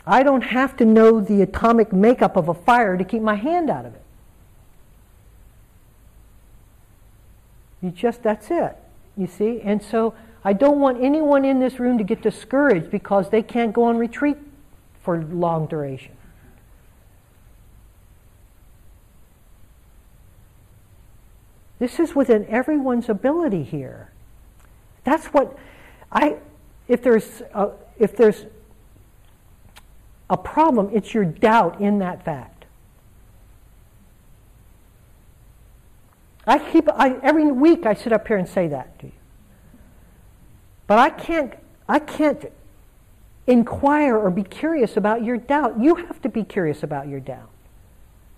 [0.07, 3.69] I don't have to know the atomic makeup of a fire to keep my hand
[3.69, 4.01] out of it.
[7.81, 8.77] You just, that's it.
[9.17, 9.61] You see?
[9.61, 10.13] And so
[10.43, 13.97] I don't want anyone in this room to get discouraged because they can't go on
[13.97, 14.37] retreat
[15.01, 16.14] for long duration.
[21.85, 24.09] This is within everyone's ability here.
[25.03, 25.55] That's what
[26.11, 26.37] I
[26.87, 28.47] if there's a, if there's
[30.27, 32.65] a problem, it's your doubt in that fact.
[36.47, 39.11] I keep I, every week I sit up here and say that to you.
[40.87, 41.53] But I can't
[41.87, 42.51] I can't
[43.45, 45.79] inquire or be curious about your doubt.
[45.79, 47.51] You have to be curious about your doubt.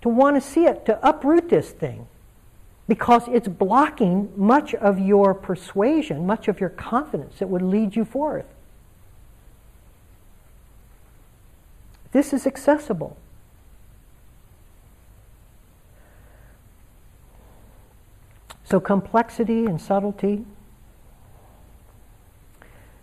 [0.01, 2.07] To want to see it, to uproot this thing.
[2.88, 8.05] Because it's blocking much of your persuasion, much of your confidence that would lead you
[8.05, 8.45] forth.
[12.11, 13.17] This is accessible.
[18.63, 20.45] So, complexity and subtlety.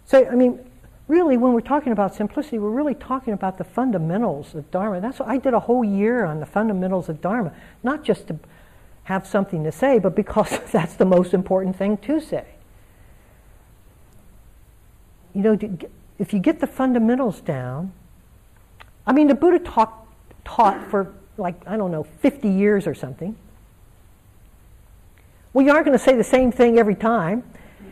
[0.04, 0.58] So, I mean,
[1.08, 5.00] really, when we're talking about simplicity, we're really talking about the fundamentals of Dharma.
[5.00, 8.38] That's what I did a whole year on the fundamentals of Dharma, not just to
[9.04, 12.44] have something to say, but because that's the most important thing to say.
[15.34, 15.78] You know,
[16.18, 17.92] if you get the fundamentals down,
[19.06, 20.06] I mean, the Buddha talk,
[20.44, 23.36] taught for like, I don't know, 50 years or something.
[25.52, 27.44] Well, you aren't going to say the same thing every time,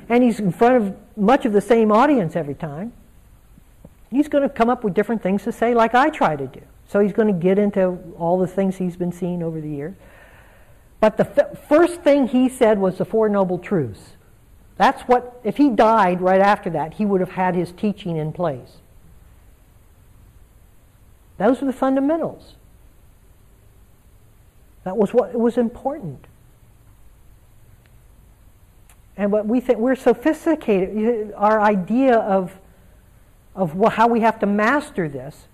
[0.08, 2.92] and he's in front of much of the same audience every time.
[4.10, 6.60] He's going to come up with different things to say, like I try to do.
[6.88, 9.94] So he's going to get into all the things he's been seeing over the years.
[11.02, 14.12] But the f- first thing he said was the Four Noble Truths.
[14.76, 18.32] That's what, if he died right after that, he would have had his teaching in
[18.32, 18.76] place.
[21.38, 22.54] Those were the fundamentals.
[24.84, 26.24] That was what was important.
[29.16, 32.52] And what we think we're sophisticated, our idea of,
[33.56, 35.48] of how we have to master this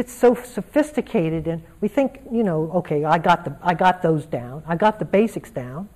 [0.00, 4.24] gets so sophisticated and we think, you know, okay, I got, the, I got those
[4.24, 4.62] down.
[4.66, 5.90] I got the basics down.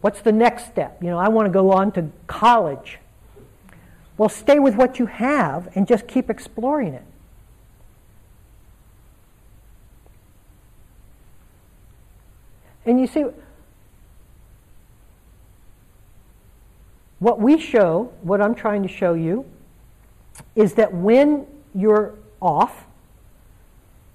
[0.00, 1.02] What's the next step?
[1.02, 2.98] You know, I want to go on to college.
[4.16, 7.04] Well, stay with what you have and just keep exploring it.
[12.86, 13.26] And you see,
[17.18, 19.44] what we show, what I'm trying to show you,
[20.54, 22.14] is that when you're
[22.46, 22.86] off.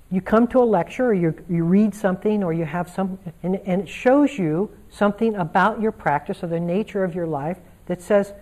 [0.10, 3.56] You come to a lecture or you, you read something or you have some, and,
[3.66, 8.02] and it shows you something about your practice or the nature of your life that
[8.02, 8.34] says,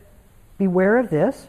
[0.57, 1.47] beware of this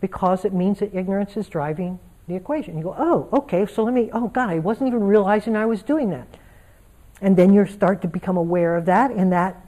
[0.00, 2.76] because it means that ignorance is driving the equation.
[2.76, 5.82] You go, oh, okay, so let me, oh God, I wasn't even realizing I was
[5.82, 6.28] doing that.
[7.20, 9.66] And then you start to become aware of that, and that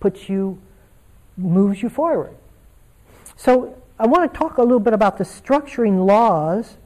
[0.00, 0.60] puts you,
[1.38, 2.36] moves you forward.
[3.36, 6.76] So I want to talk a little bit about the structuring laws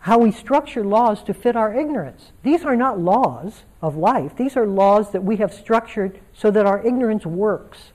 [0.00, 2.32] how we structure laws to fit our ignorance.
[2.42, 6.66] These are not laws of life, these are laws that we have structured so that
[6.66, 7.92] our ignorance works.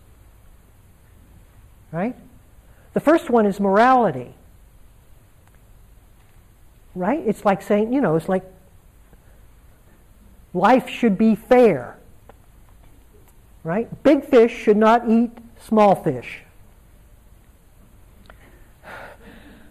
[1.91, 2.16] Right?
[2.93, 4.36] The first one is morality.
[6.95, 7.24] Right?
[7.26, 8.43] It's like saying, you know, it's like
[10.54, 11.97] life should be fair.
[13.64, 14.04] right?
[14.04, 16.41] Big fish should not eat small fish.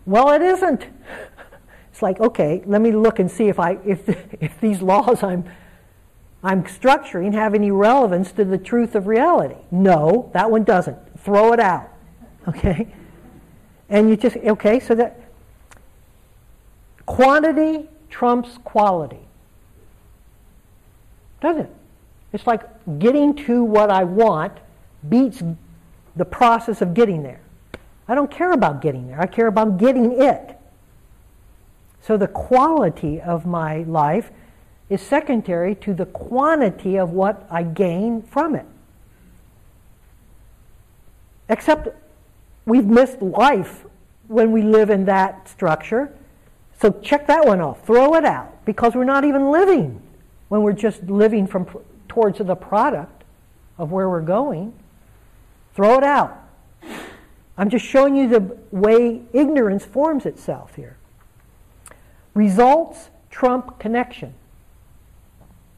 [0.05, 0.87] Well, it isn't.
[2.03, 4.09] Like, okay, let me look and see if I if
[4.41, 5.45] if these laws I'm
[6.45, 9.61] I'm structuring have any relevance to the truth of reality.
[9.71, 10.99] No, that one doesn't.
[11.21, 11.89] Throw it out.
[12.49, 12.89] Okay?
[13.89, 15.21] And you just okay, so that
[17.07, 19.21] quantity trumps quality.
[21.41, 21.71] Doesn't it?
[22.33, 22.63] It's like
[22.99, 24.59] getting to what I want
[25.09, 25.43] beats
[26.17, 27.41] the process of getting there.
[28.09, 29.21] I don't care about getting there.
[29.21, 30.59] I care about getting it.
[32.03, 34.31] So the quality of my life
[34.91, 38.67] is secondary to the quantity of what I gain from it.
[41.49, 41.89] Except
[42.67, 43.85] we've missed life
[44.27, 46.13] when we live in that structure.
[46.81, 47.87] So check that one off.
[47.87, 50.03] Throw it out because we're not even living
[50.49, 51.67] when we're just living from
[52.09, 53.25] towards the product
[53.79, 54.73] of where we're going.
[55.75, 56.37] Throw it out.
[57.57, 60.97] I'm just showing you the way ignorance forms itself here.
[62.35, 64.35] Results trump connection.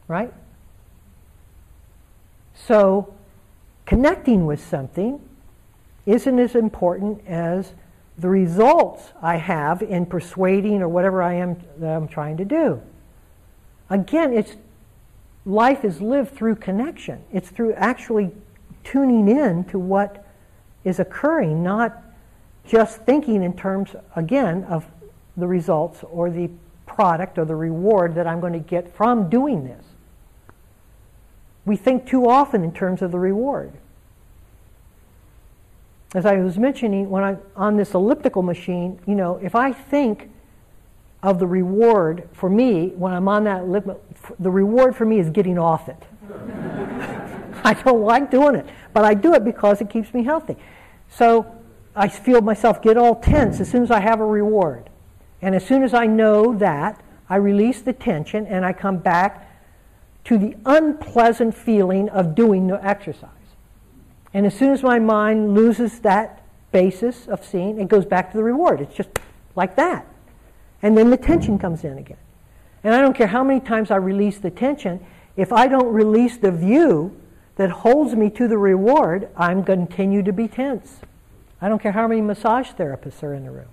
[0.09, 0.33] Right?
[2.55, 3.15] So,
[3.87, 5.21] connecting with something
[6.07, 7.73] isn't as important as
[8.17, 12.81] the results I have in persuading or whatever I am that I'm trying to do.
[13.91, 14.57] Again, it's
[15.45, 17.23] life is lived through connection.
[17.33, 18.31] It's through actually
[18.85, 20.25] tuning in to what
[20.85, 22.03] is occurring, not
[22.67, 24.87] just thinking in terms, again, of
[25.37, 26.51] the results or the
[26.87, 29.85] product or the reward that I'm going to get from doing this.
[31.65, 33.73] We think too often in terms of the reward.
[36.15, 40.31] As I was mentioning, when I'm on this elliptical machine, you know, if I think
[41.23, 44.01] of the reward for me when I'm on that elliptical,
[44.39, 46.03] the reward for me is getting off it.
[47.65, 50.57] I don't like doing it, but I do it because it keeps me healthy.
[51.09, 51.47] So
[51.97, 54.91] I feel myself get all tense as soon as I have a reward.
[55.45, 59.47] And as soon as I know that, I release the tension and I come back
[60.25, 63.29] to the unpleasant feeling of doing the exercise.
[64.33, 66.43] And as soon as my mind loses that
[66.73, 68.81] basis of seeing, it goes back to the reward.
[68.81, 69.11] It's just
[69.55, 70.07] like that.
[70.81, 72.17] And then the tension comes in again.
[72.83, 75.05] And I don't care how many times I release the tension,
[75.37, 77.21] if I don't release the view
[77.57, 81.01] that holds me to the reward, I'm going to continue to be tense.
[81.61, 83.69] I don't care how many massage therapists are in the room.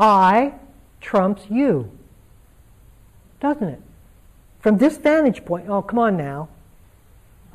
[0.00, 0.54] I
[1.00, 1.90] trumps you.
[3.38, 3.82] Doesn't it?
[4.60, 6.48] From this vantage point, oh, come on now.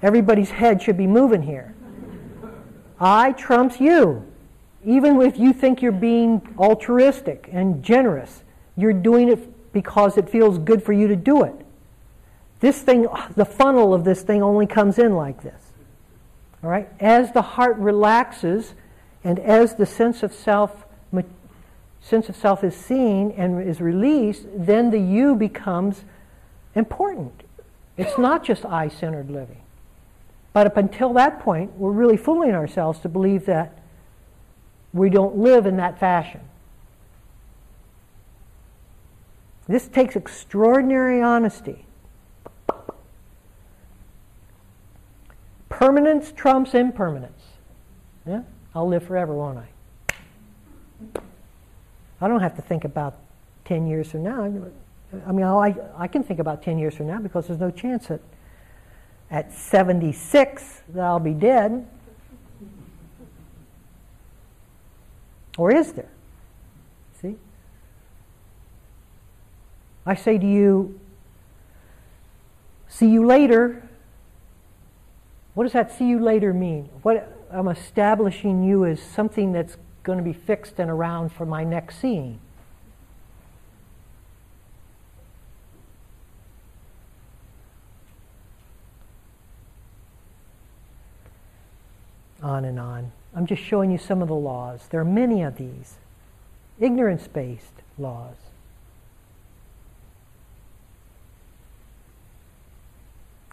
[0.02, 1.74] Everybody's head should be moving here.
[3.00, 4.26] I trumps you.
[4.86, 8.43] Even if you think you're being altruistic and generous,
[8.78, 11.56] you're doing it because it feels good for you to do it.
[12.60, 15.62] This thing, the funnel of this thing only comes in like this.
[16.64, 16.88] All right?
[17.00, 18.76] As the heart relaxes
[19.24, 20.86] and as the sense of self
[22.06, 26.03] sense of self is seen and is released, then the you becomes
[26.76, 27.43] important.
[27.97, 29.62] It's not just I centered living.
[30.53, 33.80] But up until that point, we're really fooling ourselves to believe that
[34.93, 36.41] we don't live in that fashion.
[39.68, 41.86] This takes extraordinary honesty.
[45.70, 47.41] Permanence trumps impermanence.
[48.28, 48.43] Yeah?
[48.76, 51.20] I'll live forever, won't I?
[52.26, 53.20] I don't have to think about
[53.66, 54.46] 10 years from now.
[55.28, 58.08] I mean, I, I can think about 10 years from now because there's no chance
[58.08, 58.20] that
[59.30, 61.88] at 76 that I'll be dead.
[65.56, 66.10] Or is there?
[67.22, 67.36] See?
[70.04, 71.00] I say to you,
[72.88, 73.88] see you later.
[75.54, 76.90] What does that see you later mean?
[77.04, 81.66] What I'm establishing you as something that's going to be fixed and around for my
[81.66, 82.39] next scene.
[92.41, 93.12] On and on.
[93.34, 94.88] I'm just showing you some of the laws.
[94.91, 95.95] There are many of these
[96.80, 98.36] ignorance based laws.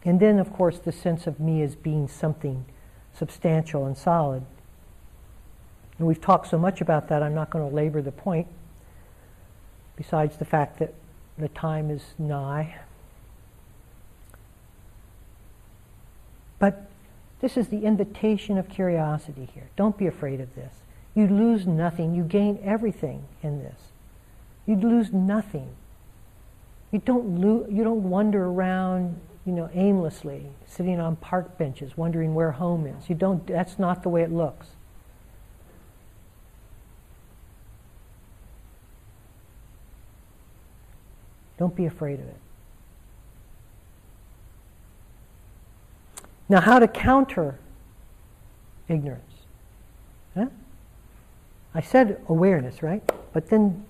[0.05, 2.67] And then, of course, the sense of me as being something
[3.15, 4.45] substantial and solid.
[6.03, 8.49] And we've talked so much about that, I'm not going to labor the point,
[9.95, 10.95] besides the fact that
[11.39, 12.75] the time is nigh.
[16.59, 16.91] But
[17.41, 19.69] this is the invitation of curiosity here.
[19.77, 20.75] Don't be afraid of this.
[21.15, 23.79] You lose nothing, you gain everything in this.
[24.67, 25.69] You'd lose nothing.
[26.91, 32.51] You don't, you don't wander around, you know, aimlessly, sitting on park benches, wondering where
[32.51, 33.09] home is.
[33.09, 34.67] You don't, that's not the way it looks.
[41.63, 42.37] Don't be afraid of it.
[46.49, 47.57] Now, how to counter
[48.89, 49.23] ignorance?
[50.35, 50.47] Huh?
[51.73, 53.01] I said awareness, right?
[53.33, 53.85] But then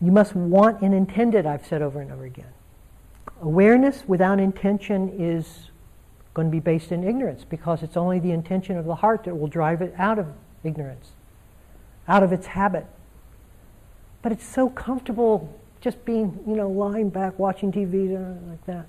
[0.00, 2.52] you must want and intend it, I've said over and over again.
[3.42, 5.70] Awareness without intention is
[6.34, 9.34] going to be based in ignorance because it's only the intention of the heart that
[9.34, 10.28] will drive it out of
[10.62, 11.08] ignorance,
[12.06, 12.86] out of its habit.
[14.28, 18.12] But it's so comfortable just being, you know, lying back watching TV
[18.46, 18.86] like that.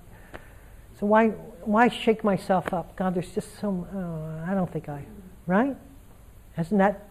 [1.00, 1.30] So why
[1.64, 2.94] why shake myself up?
[2.98, 3.88] God, there's just some.
[3.96, 5.06] Oh, uh, I don't think I,
[5.48, 5.78] right?
[6.56, 7.08] Hasn't that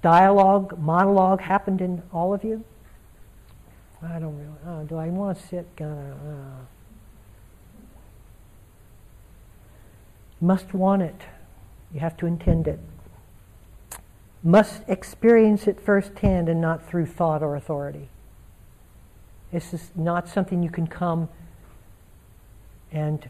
[0.00, 2.64] dialogue, monologue happened in all of you?
[4.02, 4.58] I don't really.
[4.66, 5.76] Oh, do I want to sit?
[5.76, 6.64] God, uh,
[10.40, 11.20] must want it.
[11.92, 12.80] You have to intend it.
[14.42, 18.08] Must experience it firsthand and not through thought or authority.
[19.52, 21.28] This is not something you can come
[22.92, 23.28] and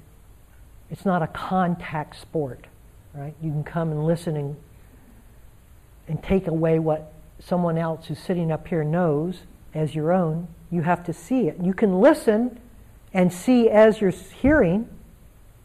[0.91, 2.67] it's not a contact sport,
[3.15, 3.35] right?
[3.43, 4.57] You can come and listen and,
[6.09, 9.43] and take away what someone else who's sitting up here knows
[9.73, 10.49] as your own.
[10.71, 11.57] You have to see it.
[11.63, 12.59] You can listen
[13.13, 14.89] and see as you're hearing.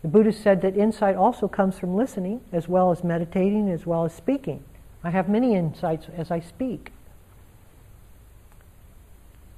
[0.02, 4.06] The Buddha said that insight also comes from listening as well as meditating as well
[4.06, 4.64] as speaking.
[5.06, 6.92] I have many insights as I speak.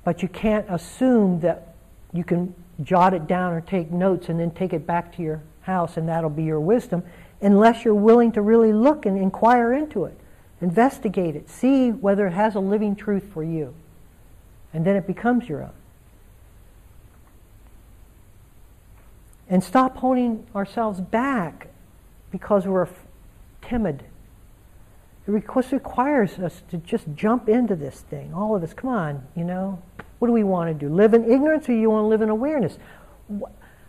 [0.04, 1.76] But you can't assume that
[2.12, 5.42] you can jot it down or take notes and then take it back to your
[5.62, 7.04] house and that'll be your wisdom
[7.42, 10.18] unless you're willing to really look and inquire into it,
[10.60, 13.74] investigate it, see whether it has a living truth for you.
[14.74, 15.72] And then it becomes your own.
[19.50, 21.68] And stop holding ourselves back
[22.32, 22.90] because we're
[23.62, 24.04] timid.
[25.28, 28.34] It requires us to just jump into this thing.
[28.34, 29.82] All of us, come on, you know.
[30.20, 30.94] What do we want to do?
[30.94, 32.78] Live in ignorance or you want to live in awareness?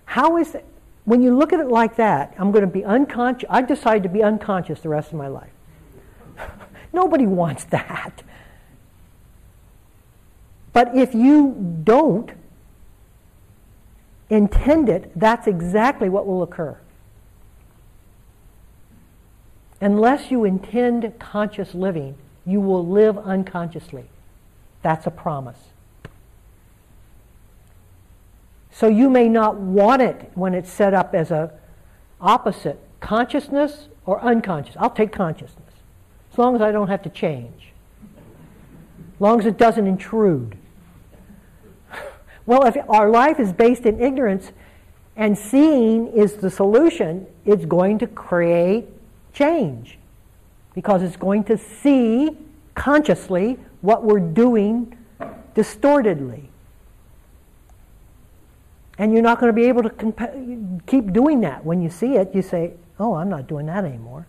[0.04, 0.66] How is it?
[1.04, 3.48] When you look at it like that, I'm going to be unconscious.
[3.48, 5.52] I decide to be unconscious the rest of my life.
[6.92, 8.22] Nobody wants that.
[10.72, 12.32] But if you don't
[14.28, 16.78] intend it, that's exactly what will occur.
[19.80, 24.04] Unless you intend conscious living, you will live unconsciously.
[24.82, 25.58] That's a promise.
[28.72, 31.52] So you may not want it when it's set up as a
[32.20, 34.74] opposite, consciousness or unconscious.
[34.78, 35.72] I'll take consciousness,
[36.32, 37.72] as long as I don't have to change,
[39.14, 40.56] as long as it doesn't intrude.
[42.46, 44.52] Well, if our life is based in ignorance
[45.16, 48.86] and seeing is the solution, it's going to create
[49.38, 49.98] change
[50.74, 52.36] because it's going to see
[52.74, 54.96] consciously what we're doing
[55.54, 56.50] distortedly.
[58.98, 61.64] And you're not going to be able to comp- keep doing that.
[61.64, 64.26] When you see it, you say, oh, I'm not doing that anymore.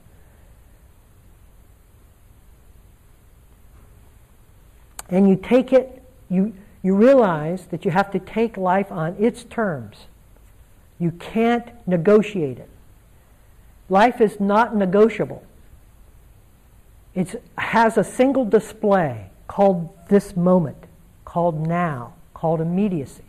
[5.09, 6.53] And you take it, you,
[6.83, 10.05] you realize that you have to take life on its terms.
[10.99, 12.69] You can't negotiate it.
[13.89, 15.43] Life is not negotiable.
[17.15, 20.77] It has a single display called this moment,
[21.25, 23.23] called now, called immediacy.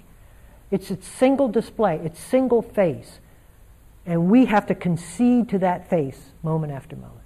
[0.71, 3.21] It's a single display, it's single face.
[4.07, 7.21] And we have to concede to that face moment after moment.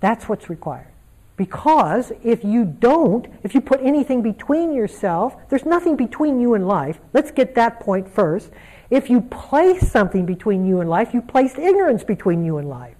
[0.00, 0.88] That's what's required.
[1.36, 6.68] Because if you don't, if you put anything between yourself, there's nothing between you and
[6.68, 7.00] life.
[7.12, 8.50] Let's get that point first.
[8.90, 12.94] If you place something between you and life, you placed ignorance between you and life.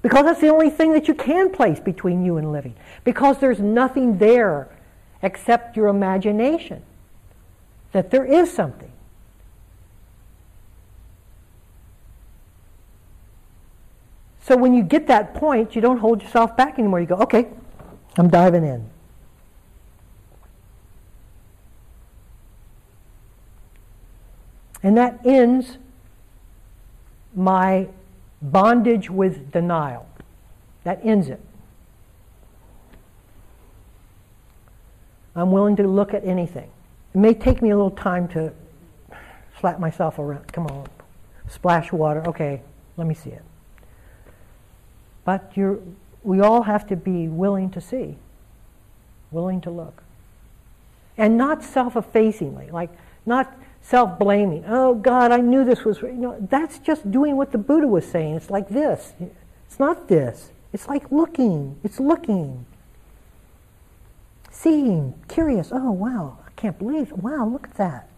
[0.00, 2.76] Because that's the only thing that you can place between you and living.
[3.04, 4.68] Because there's nothing there
[5.22, 6.82] except your imagination
[7.92, 8.92] that there is something.
[14.46, 17.00] So when you get that point, you don't hold yourself back anymore.
[17.00, 17.48] You go, okay,
[18.18, 18.90] I'm diving in.
[24.82, 25.78] And that ends
[27.34, 27.88] my
[28.42, 30.06] bondage with denial.
[30.84, 31.40] That ends it.
[35.34, 36.70] I'm willing to look at anything.
[37.14, 38.52] It may take me a little time to
[39.58, 40.52] slap myself around.
[40.52, 40.86] Come on,
[41.48, 42.22] splash water.
[42.28, 42.60] Okay,
[42.98, 43.42] let me see it.
[45.24, 45.78] But you're,
[46.22, 48.16] we all have to be willing to see.
[49.30, 50.02] willing to look.
[51.16, 52.90] And not self effacingly, like
[53.26, 54.64] not self blaming.
[54.66, 56.00] Oh, God, I knew this was.
[56.02, 58.34] You know, that's just doing what the Buddha was saying.
[58.34, 59.12] It's like this.
[59.66, 60.50] It's not this.
[60.72, 61.78] It's like looking.
[61.84, 62.66] It's looking.
[64.50, 65.70] Seeing, curious.
[65.72, 67.12] Oh, wow, I can't believe.
[67.12, 68.08] Wow, look at that.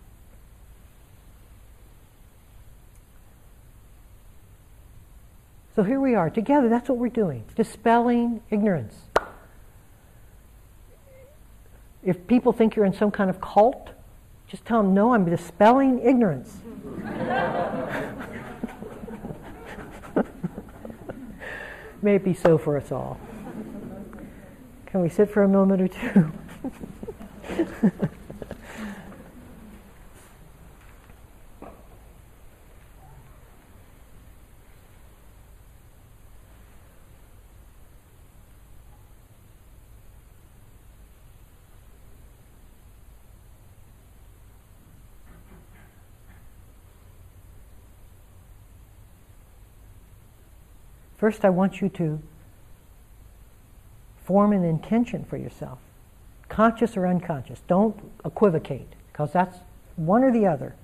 [5.77, 6.71] So here we are together.
[6.71, 7.45] That's what we're doing.
[7.55, 8.95] Dispelling ignorance.
[12.03, 13.91] If people think you're in some kind of cult,
[14.49, 16.57] just tell them, no, I'm dispelling ignorance.
[22.01, 23.21] May it be so for us all.
[24.87, 26.33] Can we sit for a moment or two?
[51.17, 52.21] First, I want you to
[54.25, 55.79] form an intention for yourself,
[56.49, 57.63] conscious or unconscious.
[57.69, 59.59] Don't equivocate, because that's
[59.97, 60.75] one or the other.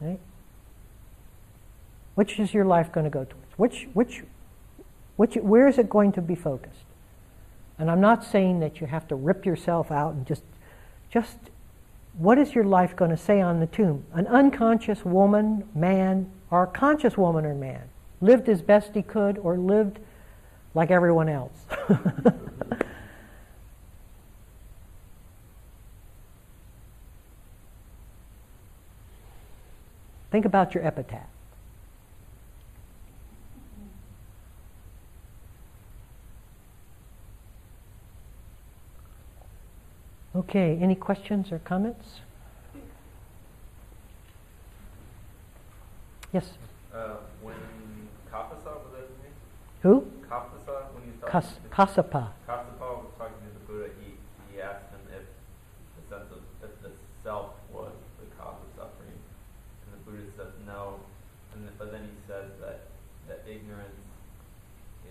[0.00, 0.20] Right?
[2.14, 3.58] Which is your life going to go towards?
[3.58, 4.22] Which, which,
[5.16, 6.84] which, where is it going to be focused?
[7.78, 10.42] And I'm not saying that you have to rip yourself out and just,
[11.10, 11.36] just,
[12.16, 14.04] what is your life going to say on the tomb?
[14.12, 17.88] An unconscious woman, man, or a conscious woman or man?
[18.24, 19.98] Lived as best he could, or lived
[20.74, 21.52] like everyone else.
[30.30, 31.28] Think about your epitaph.
[40.34, 42.20] Okay, any questions or comments?
[46.32, 46.54] Yes?
[46.92, 47.14] Uh,
[49.84, 50.00] who?
[50.00, 52.32] When he's talking Kas- Kassapa.
[52.48, 53.92] Kassapa was talking to the Buddha.
[54.00, 54.16] He,
[54.48, 56.90] he asked him if the sense of if the
[57.22, 61.04] self was the cause of suffering, and the Buddha says no.
[61.52, 62.88] And then, but then he says that
[63.28, 64.00] that ignorance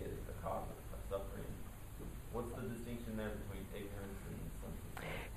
[0.02, 1.46] is the cause of, of suffering.
[2.34, 4.82] What's the distinction there between ignorance and sense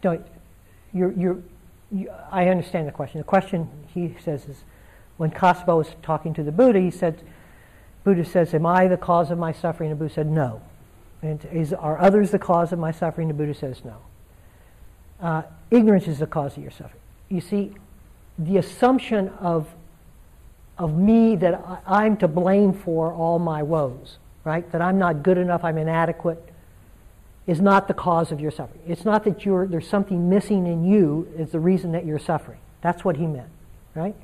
[0.01, 0.17] self?
[0.17, 0.25] No,
[0.97, 1.43] you're, you're,
[1.93, 3.21] you, I understand the question.
[3.21, 4.65] The question he says is,
[5.19, 7.21] when Kassapa was talking to the Buddha, he said
[8.07, 9.91] Buddha says, Am I the cause of my suffering?
[9.91, 10.63] The Buddha said, No.
[11.23, 13.27] And is, are others the cause of my suffering?
[13.27, 13.97] The Buddha says, No.
[15.21, 15.43] Uh,
[15.73, 17.03] ignorance is the cause of your suffering.
[17.29, 17.73] You see,
[18.39, 19.67] the assumption of,
[20.79, 24.71] of me that I, I'm to blame for all my woes, right?
[24.71, 26.53] That I'm not good enough, I'm inadequate,
[27.49, 28.83] is not the cause of your suffering.
[28.87, 32.61] It's not that you're, there's something missing in you is the reason that you're suffering.
[32.83, 33.51] That's what he meant,
[33.97, 34.15] right?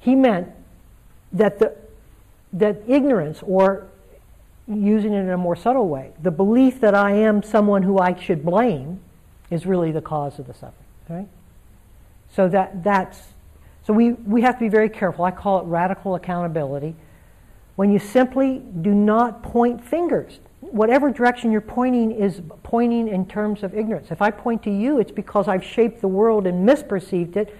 [0.00, 0.48] He meant
[1.32, 1.83] that the,
[2.54, 3.86] that ignorance, or
[4.66, 8.18] using it in a more subtle way, the belief that I am someone who I
[8.18, 9.00] should blame
[9.50, 10.74] is really the cause of the suffering.
[11.08, 11.28] Right?
[12.34, 13.20] So that that's
[13.86, 15.24] so we, we have to be very careful.
[15.24, 16.94] I call it radical accountability.
[17.76, 23.62] When you simply do not point fingers, whatever direction you're pointing is pointing in terms
[23.62, 24.10] of ignorance.
[24.10, 27.54] If I point to you, it's because I've shaped the world and misperceived it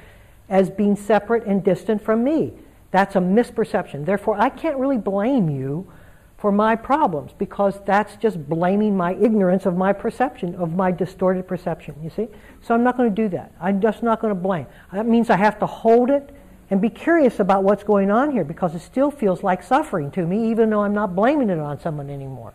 [0.48, 2.54] as being separate and distant from me.
[2.94, 4.06] That's a misperception.
[4.06, 5.92] Therefore, I can't really blame you
[6.38, 11.48] for my problems because that's just blaming my ignorance of my perception, of my distorted
[11.48, 12.28] perception, you see?
[12.62, 13.52] So I'm not going to do that.
[13.60, 14.68] I'm just not going to blame.
[14.92, 16.36] That means I have to hold it
[16.70, 20.24] and be curious about what's going on here because it still feels like suffering to
[20.24, 22.54] me, even though I'm not blaming it on someone anymore.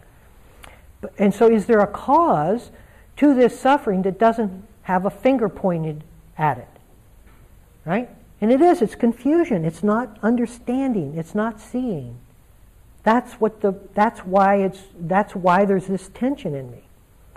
[1.18, 2.72] And so, is there a cause
[3.18, 6.06] to this suffering that doesn't have a finger pointed
[6.38, 6.70] at it?
[7.84, 8.10] Right?
[8.42, 9.66] And it is, it's confusion.
[9.66, 11.18] It's not understanding.
[11.18, 12.18] It's not seeing.
[13.04, 16.84] That's what the that's why it's that's why there's this tension in me.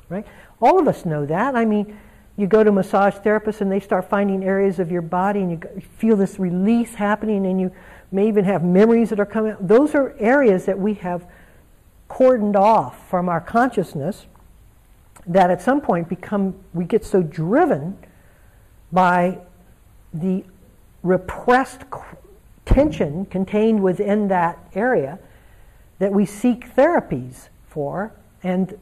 [0.09, 0.27] Right?
[0.61, 1.57] All of us know that.
[1.57, 1.99] I mean,
[2.37, 5.83] you go to massage therapists and they start finding areas of your body and you
[5.99, 7.73] feel this release happening and you
[8.11, 9.57] may even have memories that are coming.
[9.61, 11.27] Those are areas that we have
[12.09, 14.27] cordoned off from our consciousness
[15.27, 17.97] that at some point become we get so driven
[18.91, 19.39] by
[20.13, 20.45] the
[21.03, 21.83] repressed
[22.65, 25.19] tension contained within that area
[25.99, 28.79] that we seek therapies for and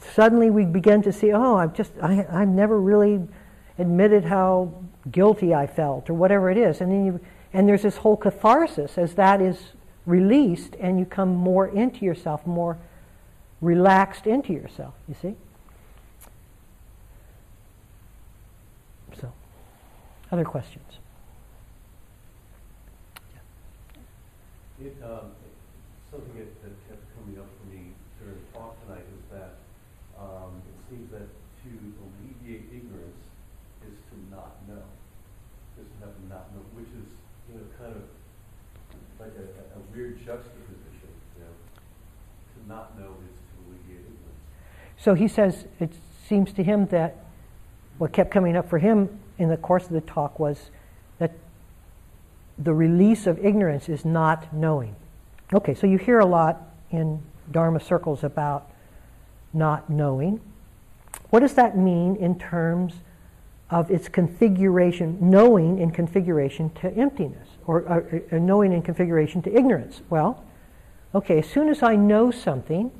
[0.00, 3.20] suddenly we begin to see oh i've just I, i've never really
[3.78, 4.72] admitted how
[5.10, 6.80] guilty i felt or whatever it is.
[6.80, 7.20] And then you
[7.52, 9.58] and there's this whole catharsis as that is
[10.06, 12.78] released and you come more into yourself more
[13.60, 15.34] relaxed into yourself you see?
[19.20, 19.32] So
[20.30, 20.98] other questions?
[24.84, 25.32] It, um,
[26.12, 29.56] something that, that kept coming up for me during the talk tonight is that,
[30.20, 31.24] um, it seems that
[31.64, 31.70] to
[32.04, 33.24] alleviate ignorance
[33.88, 34.84] is to not know.
[35.80, 37.08] Is to have not know, which is,
[37.48, 38.04] you know, kind of
[39.18, 41.54] like a, a weird juxtaposition, you know.
[42.52, 44.44] To not know is to alleviate ignorance.
[44.98, 45.92] So he says it
[46.28, 47.24] seems to him that
[47.96, 49.08] what kept coming up for him
[49.38, 50.70] in the course of the talk was
[51.18, 51.32] that
[52.58, 54.94] the release of ignorance is not knowing.
[55.52, 58.70] Okay, so you hear a lot in Dharma circles about
[59.52, 60.40] not knowing.
[61.30, 62.94] What does that mean in terms
[63.70, 69.54] of its configuration, knowing in configuration to emptiness, or, or, or knowing in configuration to
[69.54, 70.00] ignorance?
[70.10, 70.44] Well,
[71.14, 72.90] okay, as soon as I know something,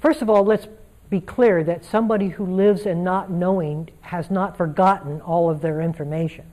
[0.00, 0.66] first of all, let's
[1.08, 5.80] be clear that somebody who lives in not knowing has not forgotten all of their
[5.80, 6.44] information.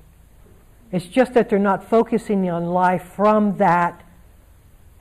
[0.91, 4.03] It's just that they're not focusing on life from that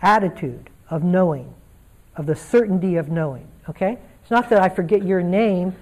[0.02, 1.54] attitude of knowing,
[2.16, 3.46] of the certainty of knowing.
[3.68, 3.98] Okay?
[4.22, 5.74] It's not that I forget your name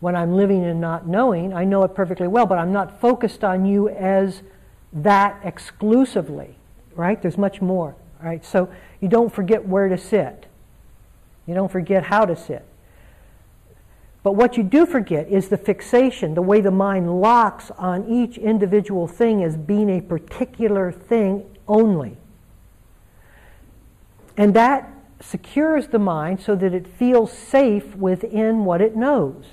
[0.00, 1.54] when I'm living in not knowing.
[1.54, 4.42] I know it perfectly well, but I'm not focused on you as
[4.92, 6.56] that exclusively.
[6.94, 7.20] Right?
[7.20, 7.94] There's much more.
[8.22, 8.44] Right?
[8.44, 8.68] So
[9.00, 10.46] you don't forget where to sit.
[11.46, 12.64] You don't forget how to sit.
[14.26, 18.36] But what you do forget is the fixation, the way the mind locks on each
[18.36, 22.16] individual thing as being a particular thing only.
[24.36, 29.44] And that secures the mind so that it feels safe within what it knows.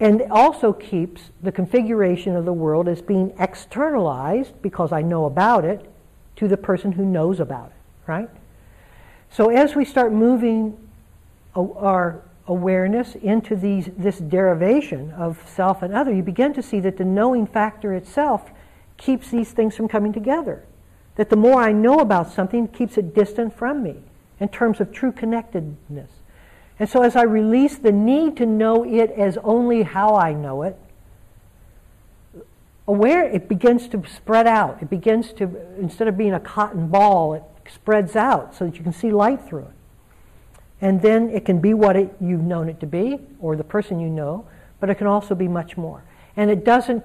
[0.00, 5.64] And also keeps the configuration of the world as being externalized, because I know about
[5.64, 5.88] it,
[6.34, 8.28] to the person who knows about it, right?
[9.30, 10.76] So as we start moving
[11.54, 16.96] our awareness into these, this derivation of self and other, you begin to see that
[16.96, 18.50] the knowing factor itself
[18.96, 20.64] keeps these things from coming together.
[21.16, 23.96] That the more I know about something, keeps it distant from me
[24.40, 26.10] in terms of true connectedness.
[26.78, 30.62] And so as I release the need to know it as only how I know
[30.62, 30.76] it,
[32.88, 34.82] aware it begins to spread out.
[34.82, 38.82] It begins to, instead of being a cotton ball, it spreads out so that you
[38.82, 39.74] can see light through it.
[40.82, 44.00] And then it can be what it, you've known it to be, or the person
[44.00, 44.44] you know,
[44.80, 46.02] but it can also be much more.
[46.36, 47.04] And it doesn't,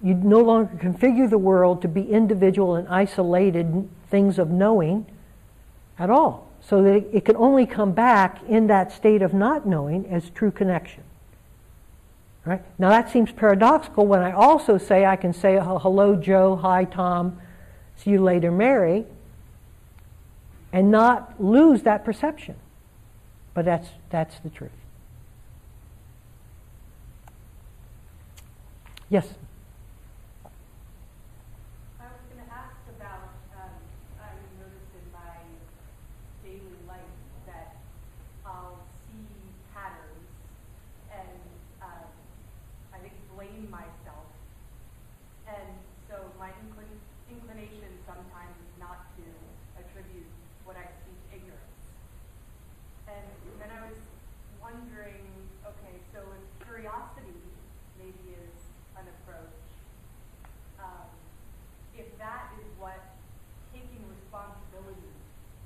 [0.00, 5.06] you no longer configure the world to be individual and isolated things of knowing
[5.98, 6.48] at all.
[6.60, 10.30] So that it, it can only come back in that state of not knowing as
[10.30, 11.02] true connection.
[12.44, 12.62] Right?
[12.78, 17.40] Now that seems paradoxical when I also say I can say hello Joe, hi Tom,
[17.96, 19.04] see you later Mary,
[20.72, 22.54] and not lose that perception.
[23.56, 24.68] But that's, that's the truth.
[29.08, 29.24] Yes?
[31.98, 33.80] I was going to ask about, um,
[34.20, 34.28] I
[34.60, 35.40] noticed in my
[36.44, 37.00] daily life
[37.48, 37.80] that
[38.44, 38.76] I'll
[39.08, 39.24] see
[39.72, 40.28] patterns
[41.08, 41.40] and
[41.80, 42.12] uh,
[42.92, 44.28] I think blame myself.
[45.48, 45.80] And
[46.10, 47.00] so my inclin-
[47.32, 49.24] inclination sometimes is not to
[49.80, 50.28] attribute
[50.68, 51.76] what I see to ignorance.
[53.06, 53.22] And
[53.60, 53.98] then I was
[54.60, 55.22] wondering,
[55.62, 57.38] okay, so if curiosity
[57.98, 58.58] maybe is
[58.98, 59.62] an approach,
[60.82, 61.06] um,
[61.96, 62.98] if that is what
[63.72, 65.14] taking responsibility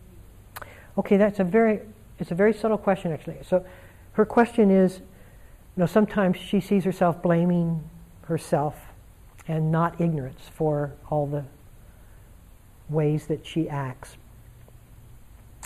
[0.05, 0.69] means.
[1.01, 1.81] Okay, that's a very,
[2.19, 3.39] it's a very subtle question actually.
[3.43, 3.65] So
[4.13, 5.05] her question is, you
[5.79, 7.83] know, sometimes she sees herself blaming
[8.25, 8.77] herself
[9.49, 11.45] and not ignorance for all the
[12.91, 14.19] ways that she acts.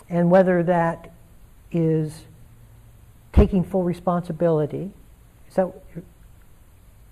[0.09, 1.13] And whether that
[1.73, 2.27] is
[3.33, 4.93] taking full responsibility.
[5.49, 5.67] Is that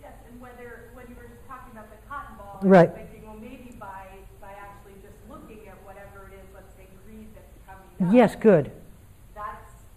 [0.01, 2.89] Yes, and whether, when you were just talking about the cotton ball, Right.
[2.89, 4.07] was thinking, well, maybe by,
[4.41, 7.51] by actually just looking at whatever it is, let's say greed that's
[8.05, 8.15] up.
[8.15, 8.71] yes, good.
[9.35, 9.47] That's,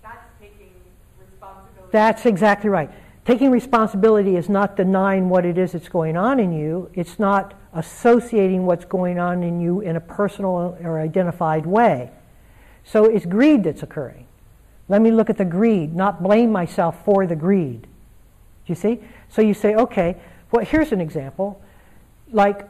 [0.01, 0.71] that's taking
[1.19, 1.91] responsibility.
[1.91, 2.89] That's exactly right.
[3.25, 6.91] Taking responsibility is not denying what it is that's going on in you.
[6.93, 12.11] It's not associating what's going on in you in a personal or identified way.
[12.83, 14.27] So it's greed that's occurring.
[14.87, 17.81] Let me look at the greed, not blame myself for the greed.
[17.81, 17.87] Do
[18.67, 18.99] you see?
[19.29, 20.17] So you say, okay,
[20.51, 21.61] well, here's an example.
[22.31, 22.69] Like,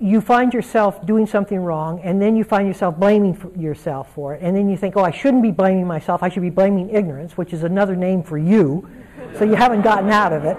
[0.00, 4.34] you find yourself doing something wrong, and then you find yourself blaming for yourself for
[4.34, 6.88] it, and then you think, oh, I shouldn't be blaming myself, I should be blaming
[6.88, 8.88] ignorance, which is another name for you,
[9.36, 10.56] so you haven't gotten out of it.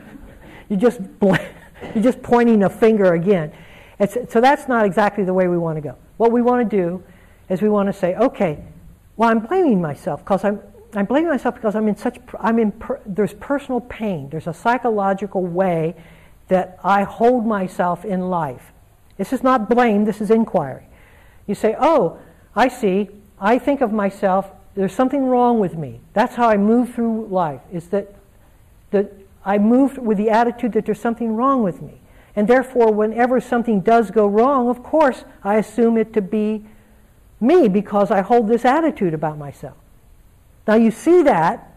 [0.70, 1.34] you just bl-
[1.94, 3.52] you're just pointing a finger again.
[3.98, 5.96] It's, so that's not exactly the way we want to go.
[6.16, 7.04] What we want to do
[7.50, 8.64] is we want to say, okay,
[9.16, 10.60] well, I'm blaming myself because I'm,
[10.94, 14.30] I'm blaming myself because I'm in such, I'm in, per, there's personal pain.
[14.30, 15.94] There's a psychological way
[16.48, 18.72] that I hold myself in life.
[19.16, 20.86] This is not blame, this is inquiry.
[21.46, 22.18] You say, oh,
[22.56, 23.08] I see,
[23.40, 26.00] I think of myself, there's something wrong with me.
[26.12, 28.14] That's how I move through life, is that,
[28.90, 29.12] that
[29.44, 32.00] I move with the attitude that there's something wrong with me.
[32.36, 36.64] And therefore, whenever something does go wrong, of course, I assume it to be
[37.40, 39.76] me because I hold this attitude about myself.
[40.66, 41.73] Now, you see that.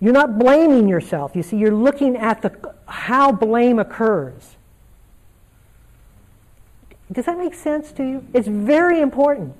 [0.00, 1.36] You're not blaming yourself.
[1.36, 4.56] You see, you're looking at the, how blame occurs.
[7.12, 8.26] Does that make sense to you?
[8.32, 9.54] It's very important.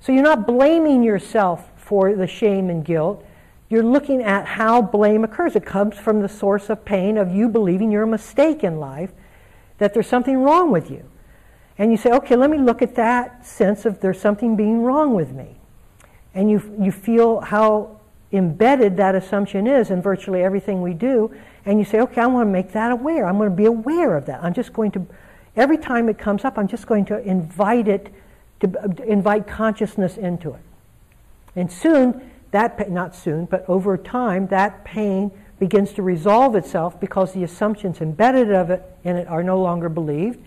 [0.00, 3.24] So you're not blaming yourself for the shame and guilt.
[3.68, 5.54] You're looking at how blame occurs.
[5.54, 9.12] It comes from the source of pain of you believing you're a mistake in life,
[9.78, 11.04] that there's something wrong with you.
[11.78, 15.14] And you say, okay, let me look at that sense of there's something being wrong
[15.14, 15.56] with me.
[16.34, 18.00] And you, you feel how
[18.32, 21.34] embedded that assumption is in virtually everything we do.
[21.66, 23.26] And you say, okay, I want to make that aware.
[23.26, 24.42] I'm going to be aware of that.
[24.42, 25.06] I'm just going to,
[25.56, 28.12] every time it comes up, I'm just going to invite it,
[28.60, 30.60] to invite consciousness into it.
[31.54, 37.32] And soon, that not soon, but over time, that pain begins to resolve itself because
[37.32, 40.38] the assumptions embedded of it in it are no longer believed.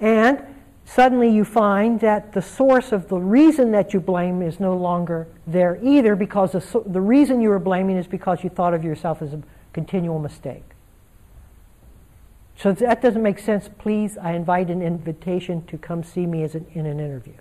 [0.00, 0.42] And
[0.84, 5.26] suddenly you find that the source of the reason that you blame is no longer
[5.46, 9.22] there either because the, the reason you were blaming is because you thought of yourself
[9.22, 10.64] as a continual mistake.
[12.56, 16.44] So if that doesn't make sense, please, I invite an invitation to come see me
[16.44, 17.34] as an, in an interview.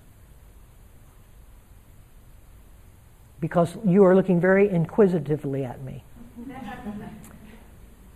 [3.43, 6.01] because you are looking very inquisitively at me.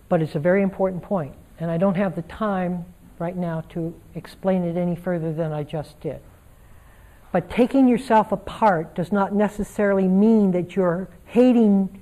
[0.08, 2.86] but it's a very important point, and I don't have the time
[3.20, 6.20] right now to explain it any further than I just did.
[7.32, 12.00] But taking yourself apart does not necessarily mean that you're hating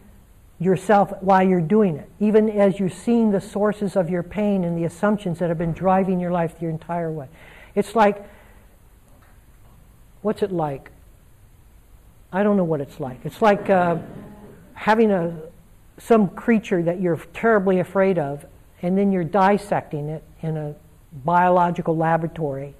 [0.58, 4.78] yourself while you're doing it, even as you're seeing the sources of your pain and
[4.78, 7.28] the assumptions that have been driving your life your entire way.
[7.74, 8.24] It's like,
[10.22, 10.90] what's it like?
[12.32, 13.18] I don't know what it's like.
[13.24, 13.98] It's like uh,
[14.74, 15.36] having a,
[15.98, 18.46] some creature that you're terribly afraid of,
[18.82, 20.74] and then you're dissecting it in a
[21.24, 22.74] biological laboratory,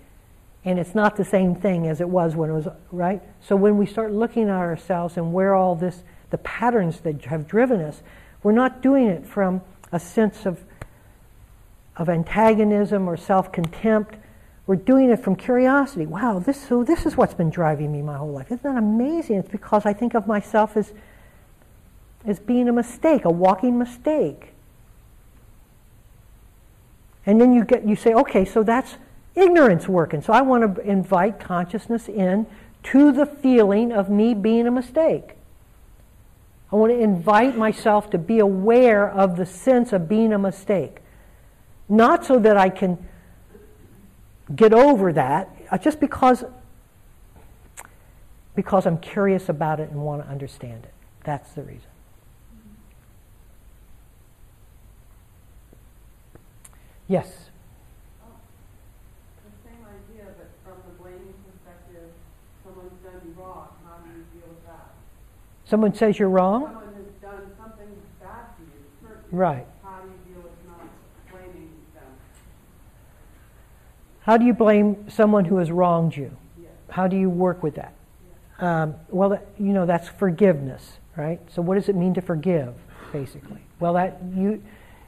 [0.64, 3.22] and it's not the same thing as it was when it was, right?
[3.40, 7.46] So when we start looking at ourselves and where all this, the patterns that have
[7.46, 8.02] driven us,
[8.42, 9.62] we're not doing it from
[9.92, 10.62] a sense of,
[11.96, 14.16] of antagonism or self contempt
[14.66, 16.06] we're doing it from curiosity.
[16.06, 18.46] Wow, this, so this is what's been driving me my whole life.
[18.46, 19.36] Isn't that amazing?
[19.36, 20.92] It's because I think of myself as,
[22.24, 24.54] as being a mistake, a walking mistake.
[27.26, 28.96] And then you, get, you say, okay, so that's
[29.34, 30.22] ignorance working.
[30.22, 32.46] So I want to invite consciousness in
[32.84, 35.32] to the feeling of me being a mistake.
[36.72, 40.98] I want to invite myself to be aware of the sense of being a mistake.
[41.88, 42.98] Not so that I can
[44.54, 46.44] get over that uh, just because
[48.54, 50.94] because I'm curious about it and want to understand it.
[51.24, 51.90] That's the reason.
[57.08, 57.28] Yes.
[58.22, 58.32] Oh,
[59.44, 62.10] the same idea, but from the blaming perspective,
[62.64, 63.68] someone's done you wrong.
[63.84, 64.90] How do you deal with that?
[65.64, 66.64] Someone says you're wrong?
[66.64, 67.88] Someone has done something
[68.20, 69.38] bad to you, hurt you.
[69.38, 69.66] Right.
[69.84, 70.88] How do you deal with not
[71.30, 72.04] blaming them?
[74.20, 76.36] How do you blame someone who has wronged you?
[76.88, 77.92] How do you work with that?
[78.58, 81.38] Um, well, you know, that's forgiveness, right?
[81.52, 82.74] So, what does it mean to forgive,
[83.12, 83.60] basically?
[83.80, 84.62] Well, that you,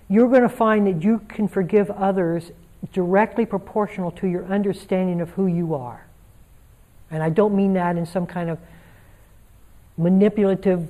[0.08, 2.50] you're going to find that you can forgive others
[2.92, 6.06] directly proportional to your understanding of who you are.
[7.10, 8.58] And I don't mean that in some kind of
[9.96, 10.88] manipulative,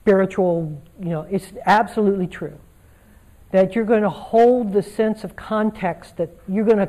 [0.00, 2.58] spiritual, you know, it's absolutely true.
[3.52, 6.88] That you're going to hold the sense of context, that you're going to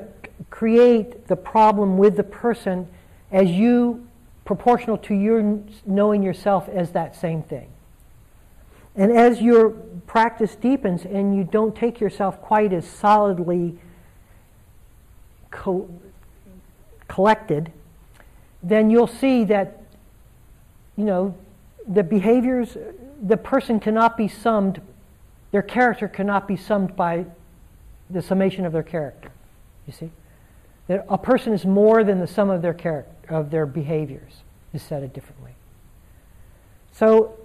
[0.49, 2.87] create the problem with the person
[3.31, 4.07] as you
[4.45, 7.67] proportional to your knowing yourself as that same thing.
[8.97, 9.69] And as your
[10.07, 13.77] practice deepens and you don't take yourself quite as solidly
[15.51, 15.89] co-
[17.07, 17.71] collected,
[18.63, 19.83] then you'll see that,
[20.95, 21.35] you know,
[21.87, 22.75] the behaviors,
[23.21, 24.81] the person cannot be summed,
[25.51, 27.25] their character cannot be summed by
[28.09, 29.29] the summation of their character.
[29.85, 30.11] You see?
[30.87, 34.41] That a person is more than the sum of their character, of their behaviors,
[34.73, 35.51] is said it differently.
[36.93, 37.37] So,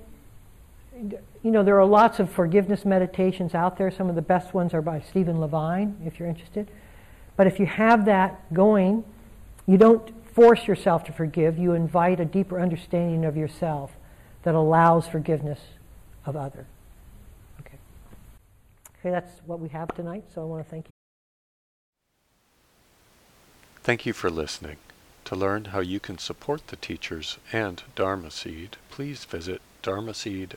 [1.43, 3.91] you know, there are lots of forgiveness meditations out there.
[3.91, 6.71] Some of the best ones are by Stephen Levine, if you're interested.
[7.37, 9.05] But if you have that going,
[9.67, 13.93] you don't force yourself to forgive, you invite a deeper understanding of yourself
[14.45, 15.61] that allows forgiveness
[16.25, 16.67] of other.
[17.61, 17.77] Okay.
[19.01, 20.91] Okay, that's what we have tonight, so I want to thank you.
[23.83, 24.77] Thank you for listening.
[25.27, 30.57] To learn how you can support the teachers and Dharma Seed, please visit dharmaseed.org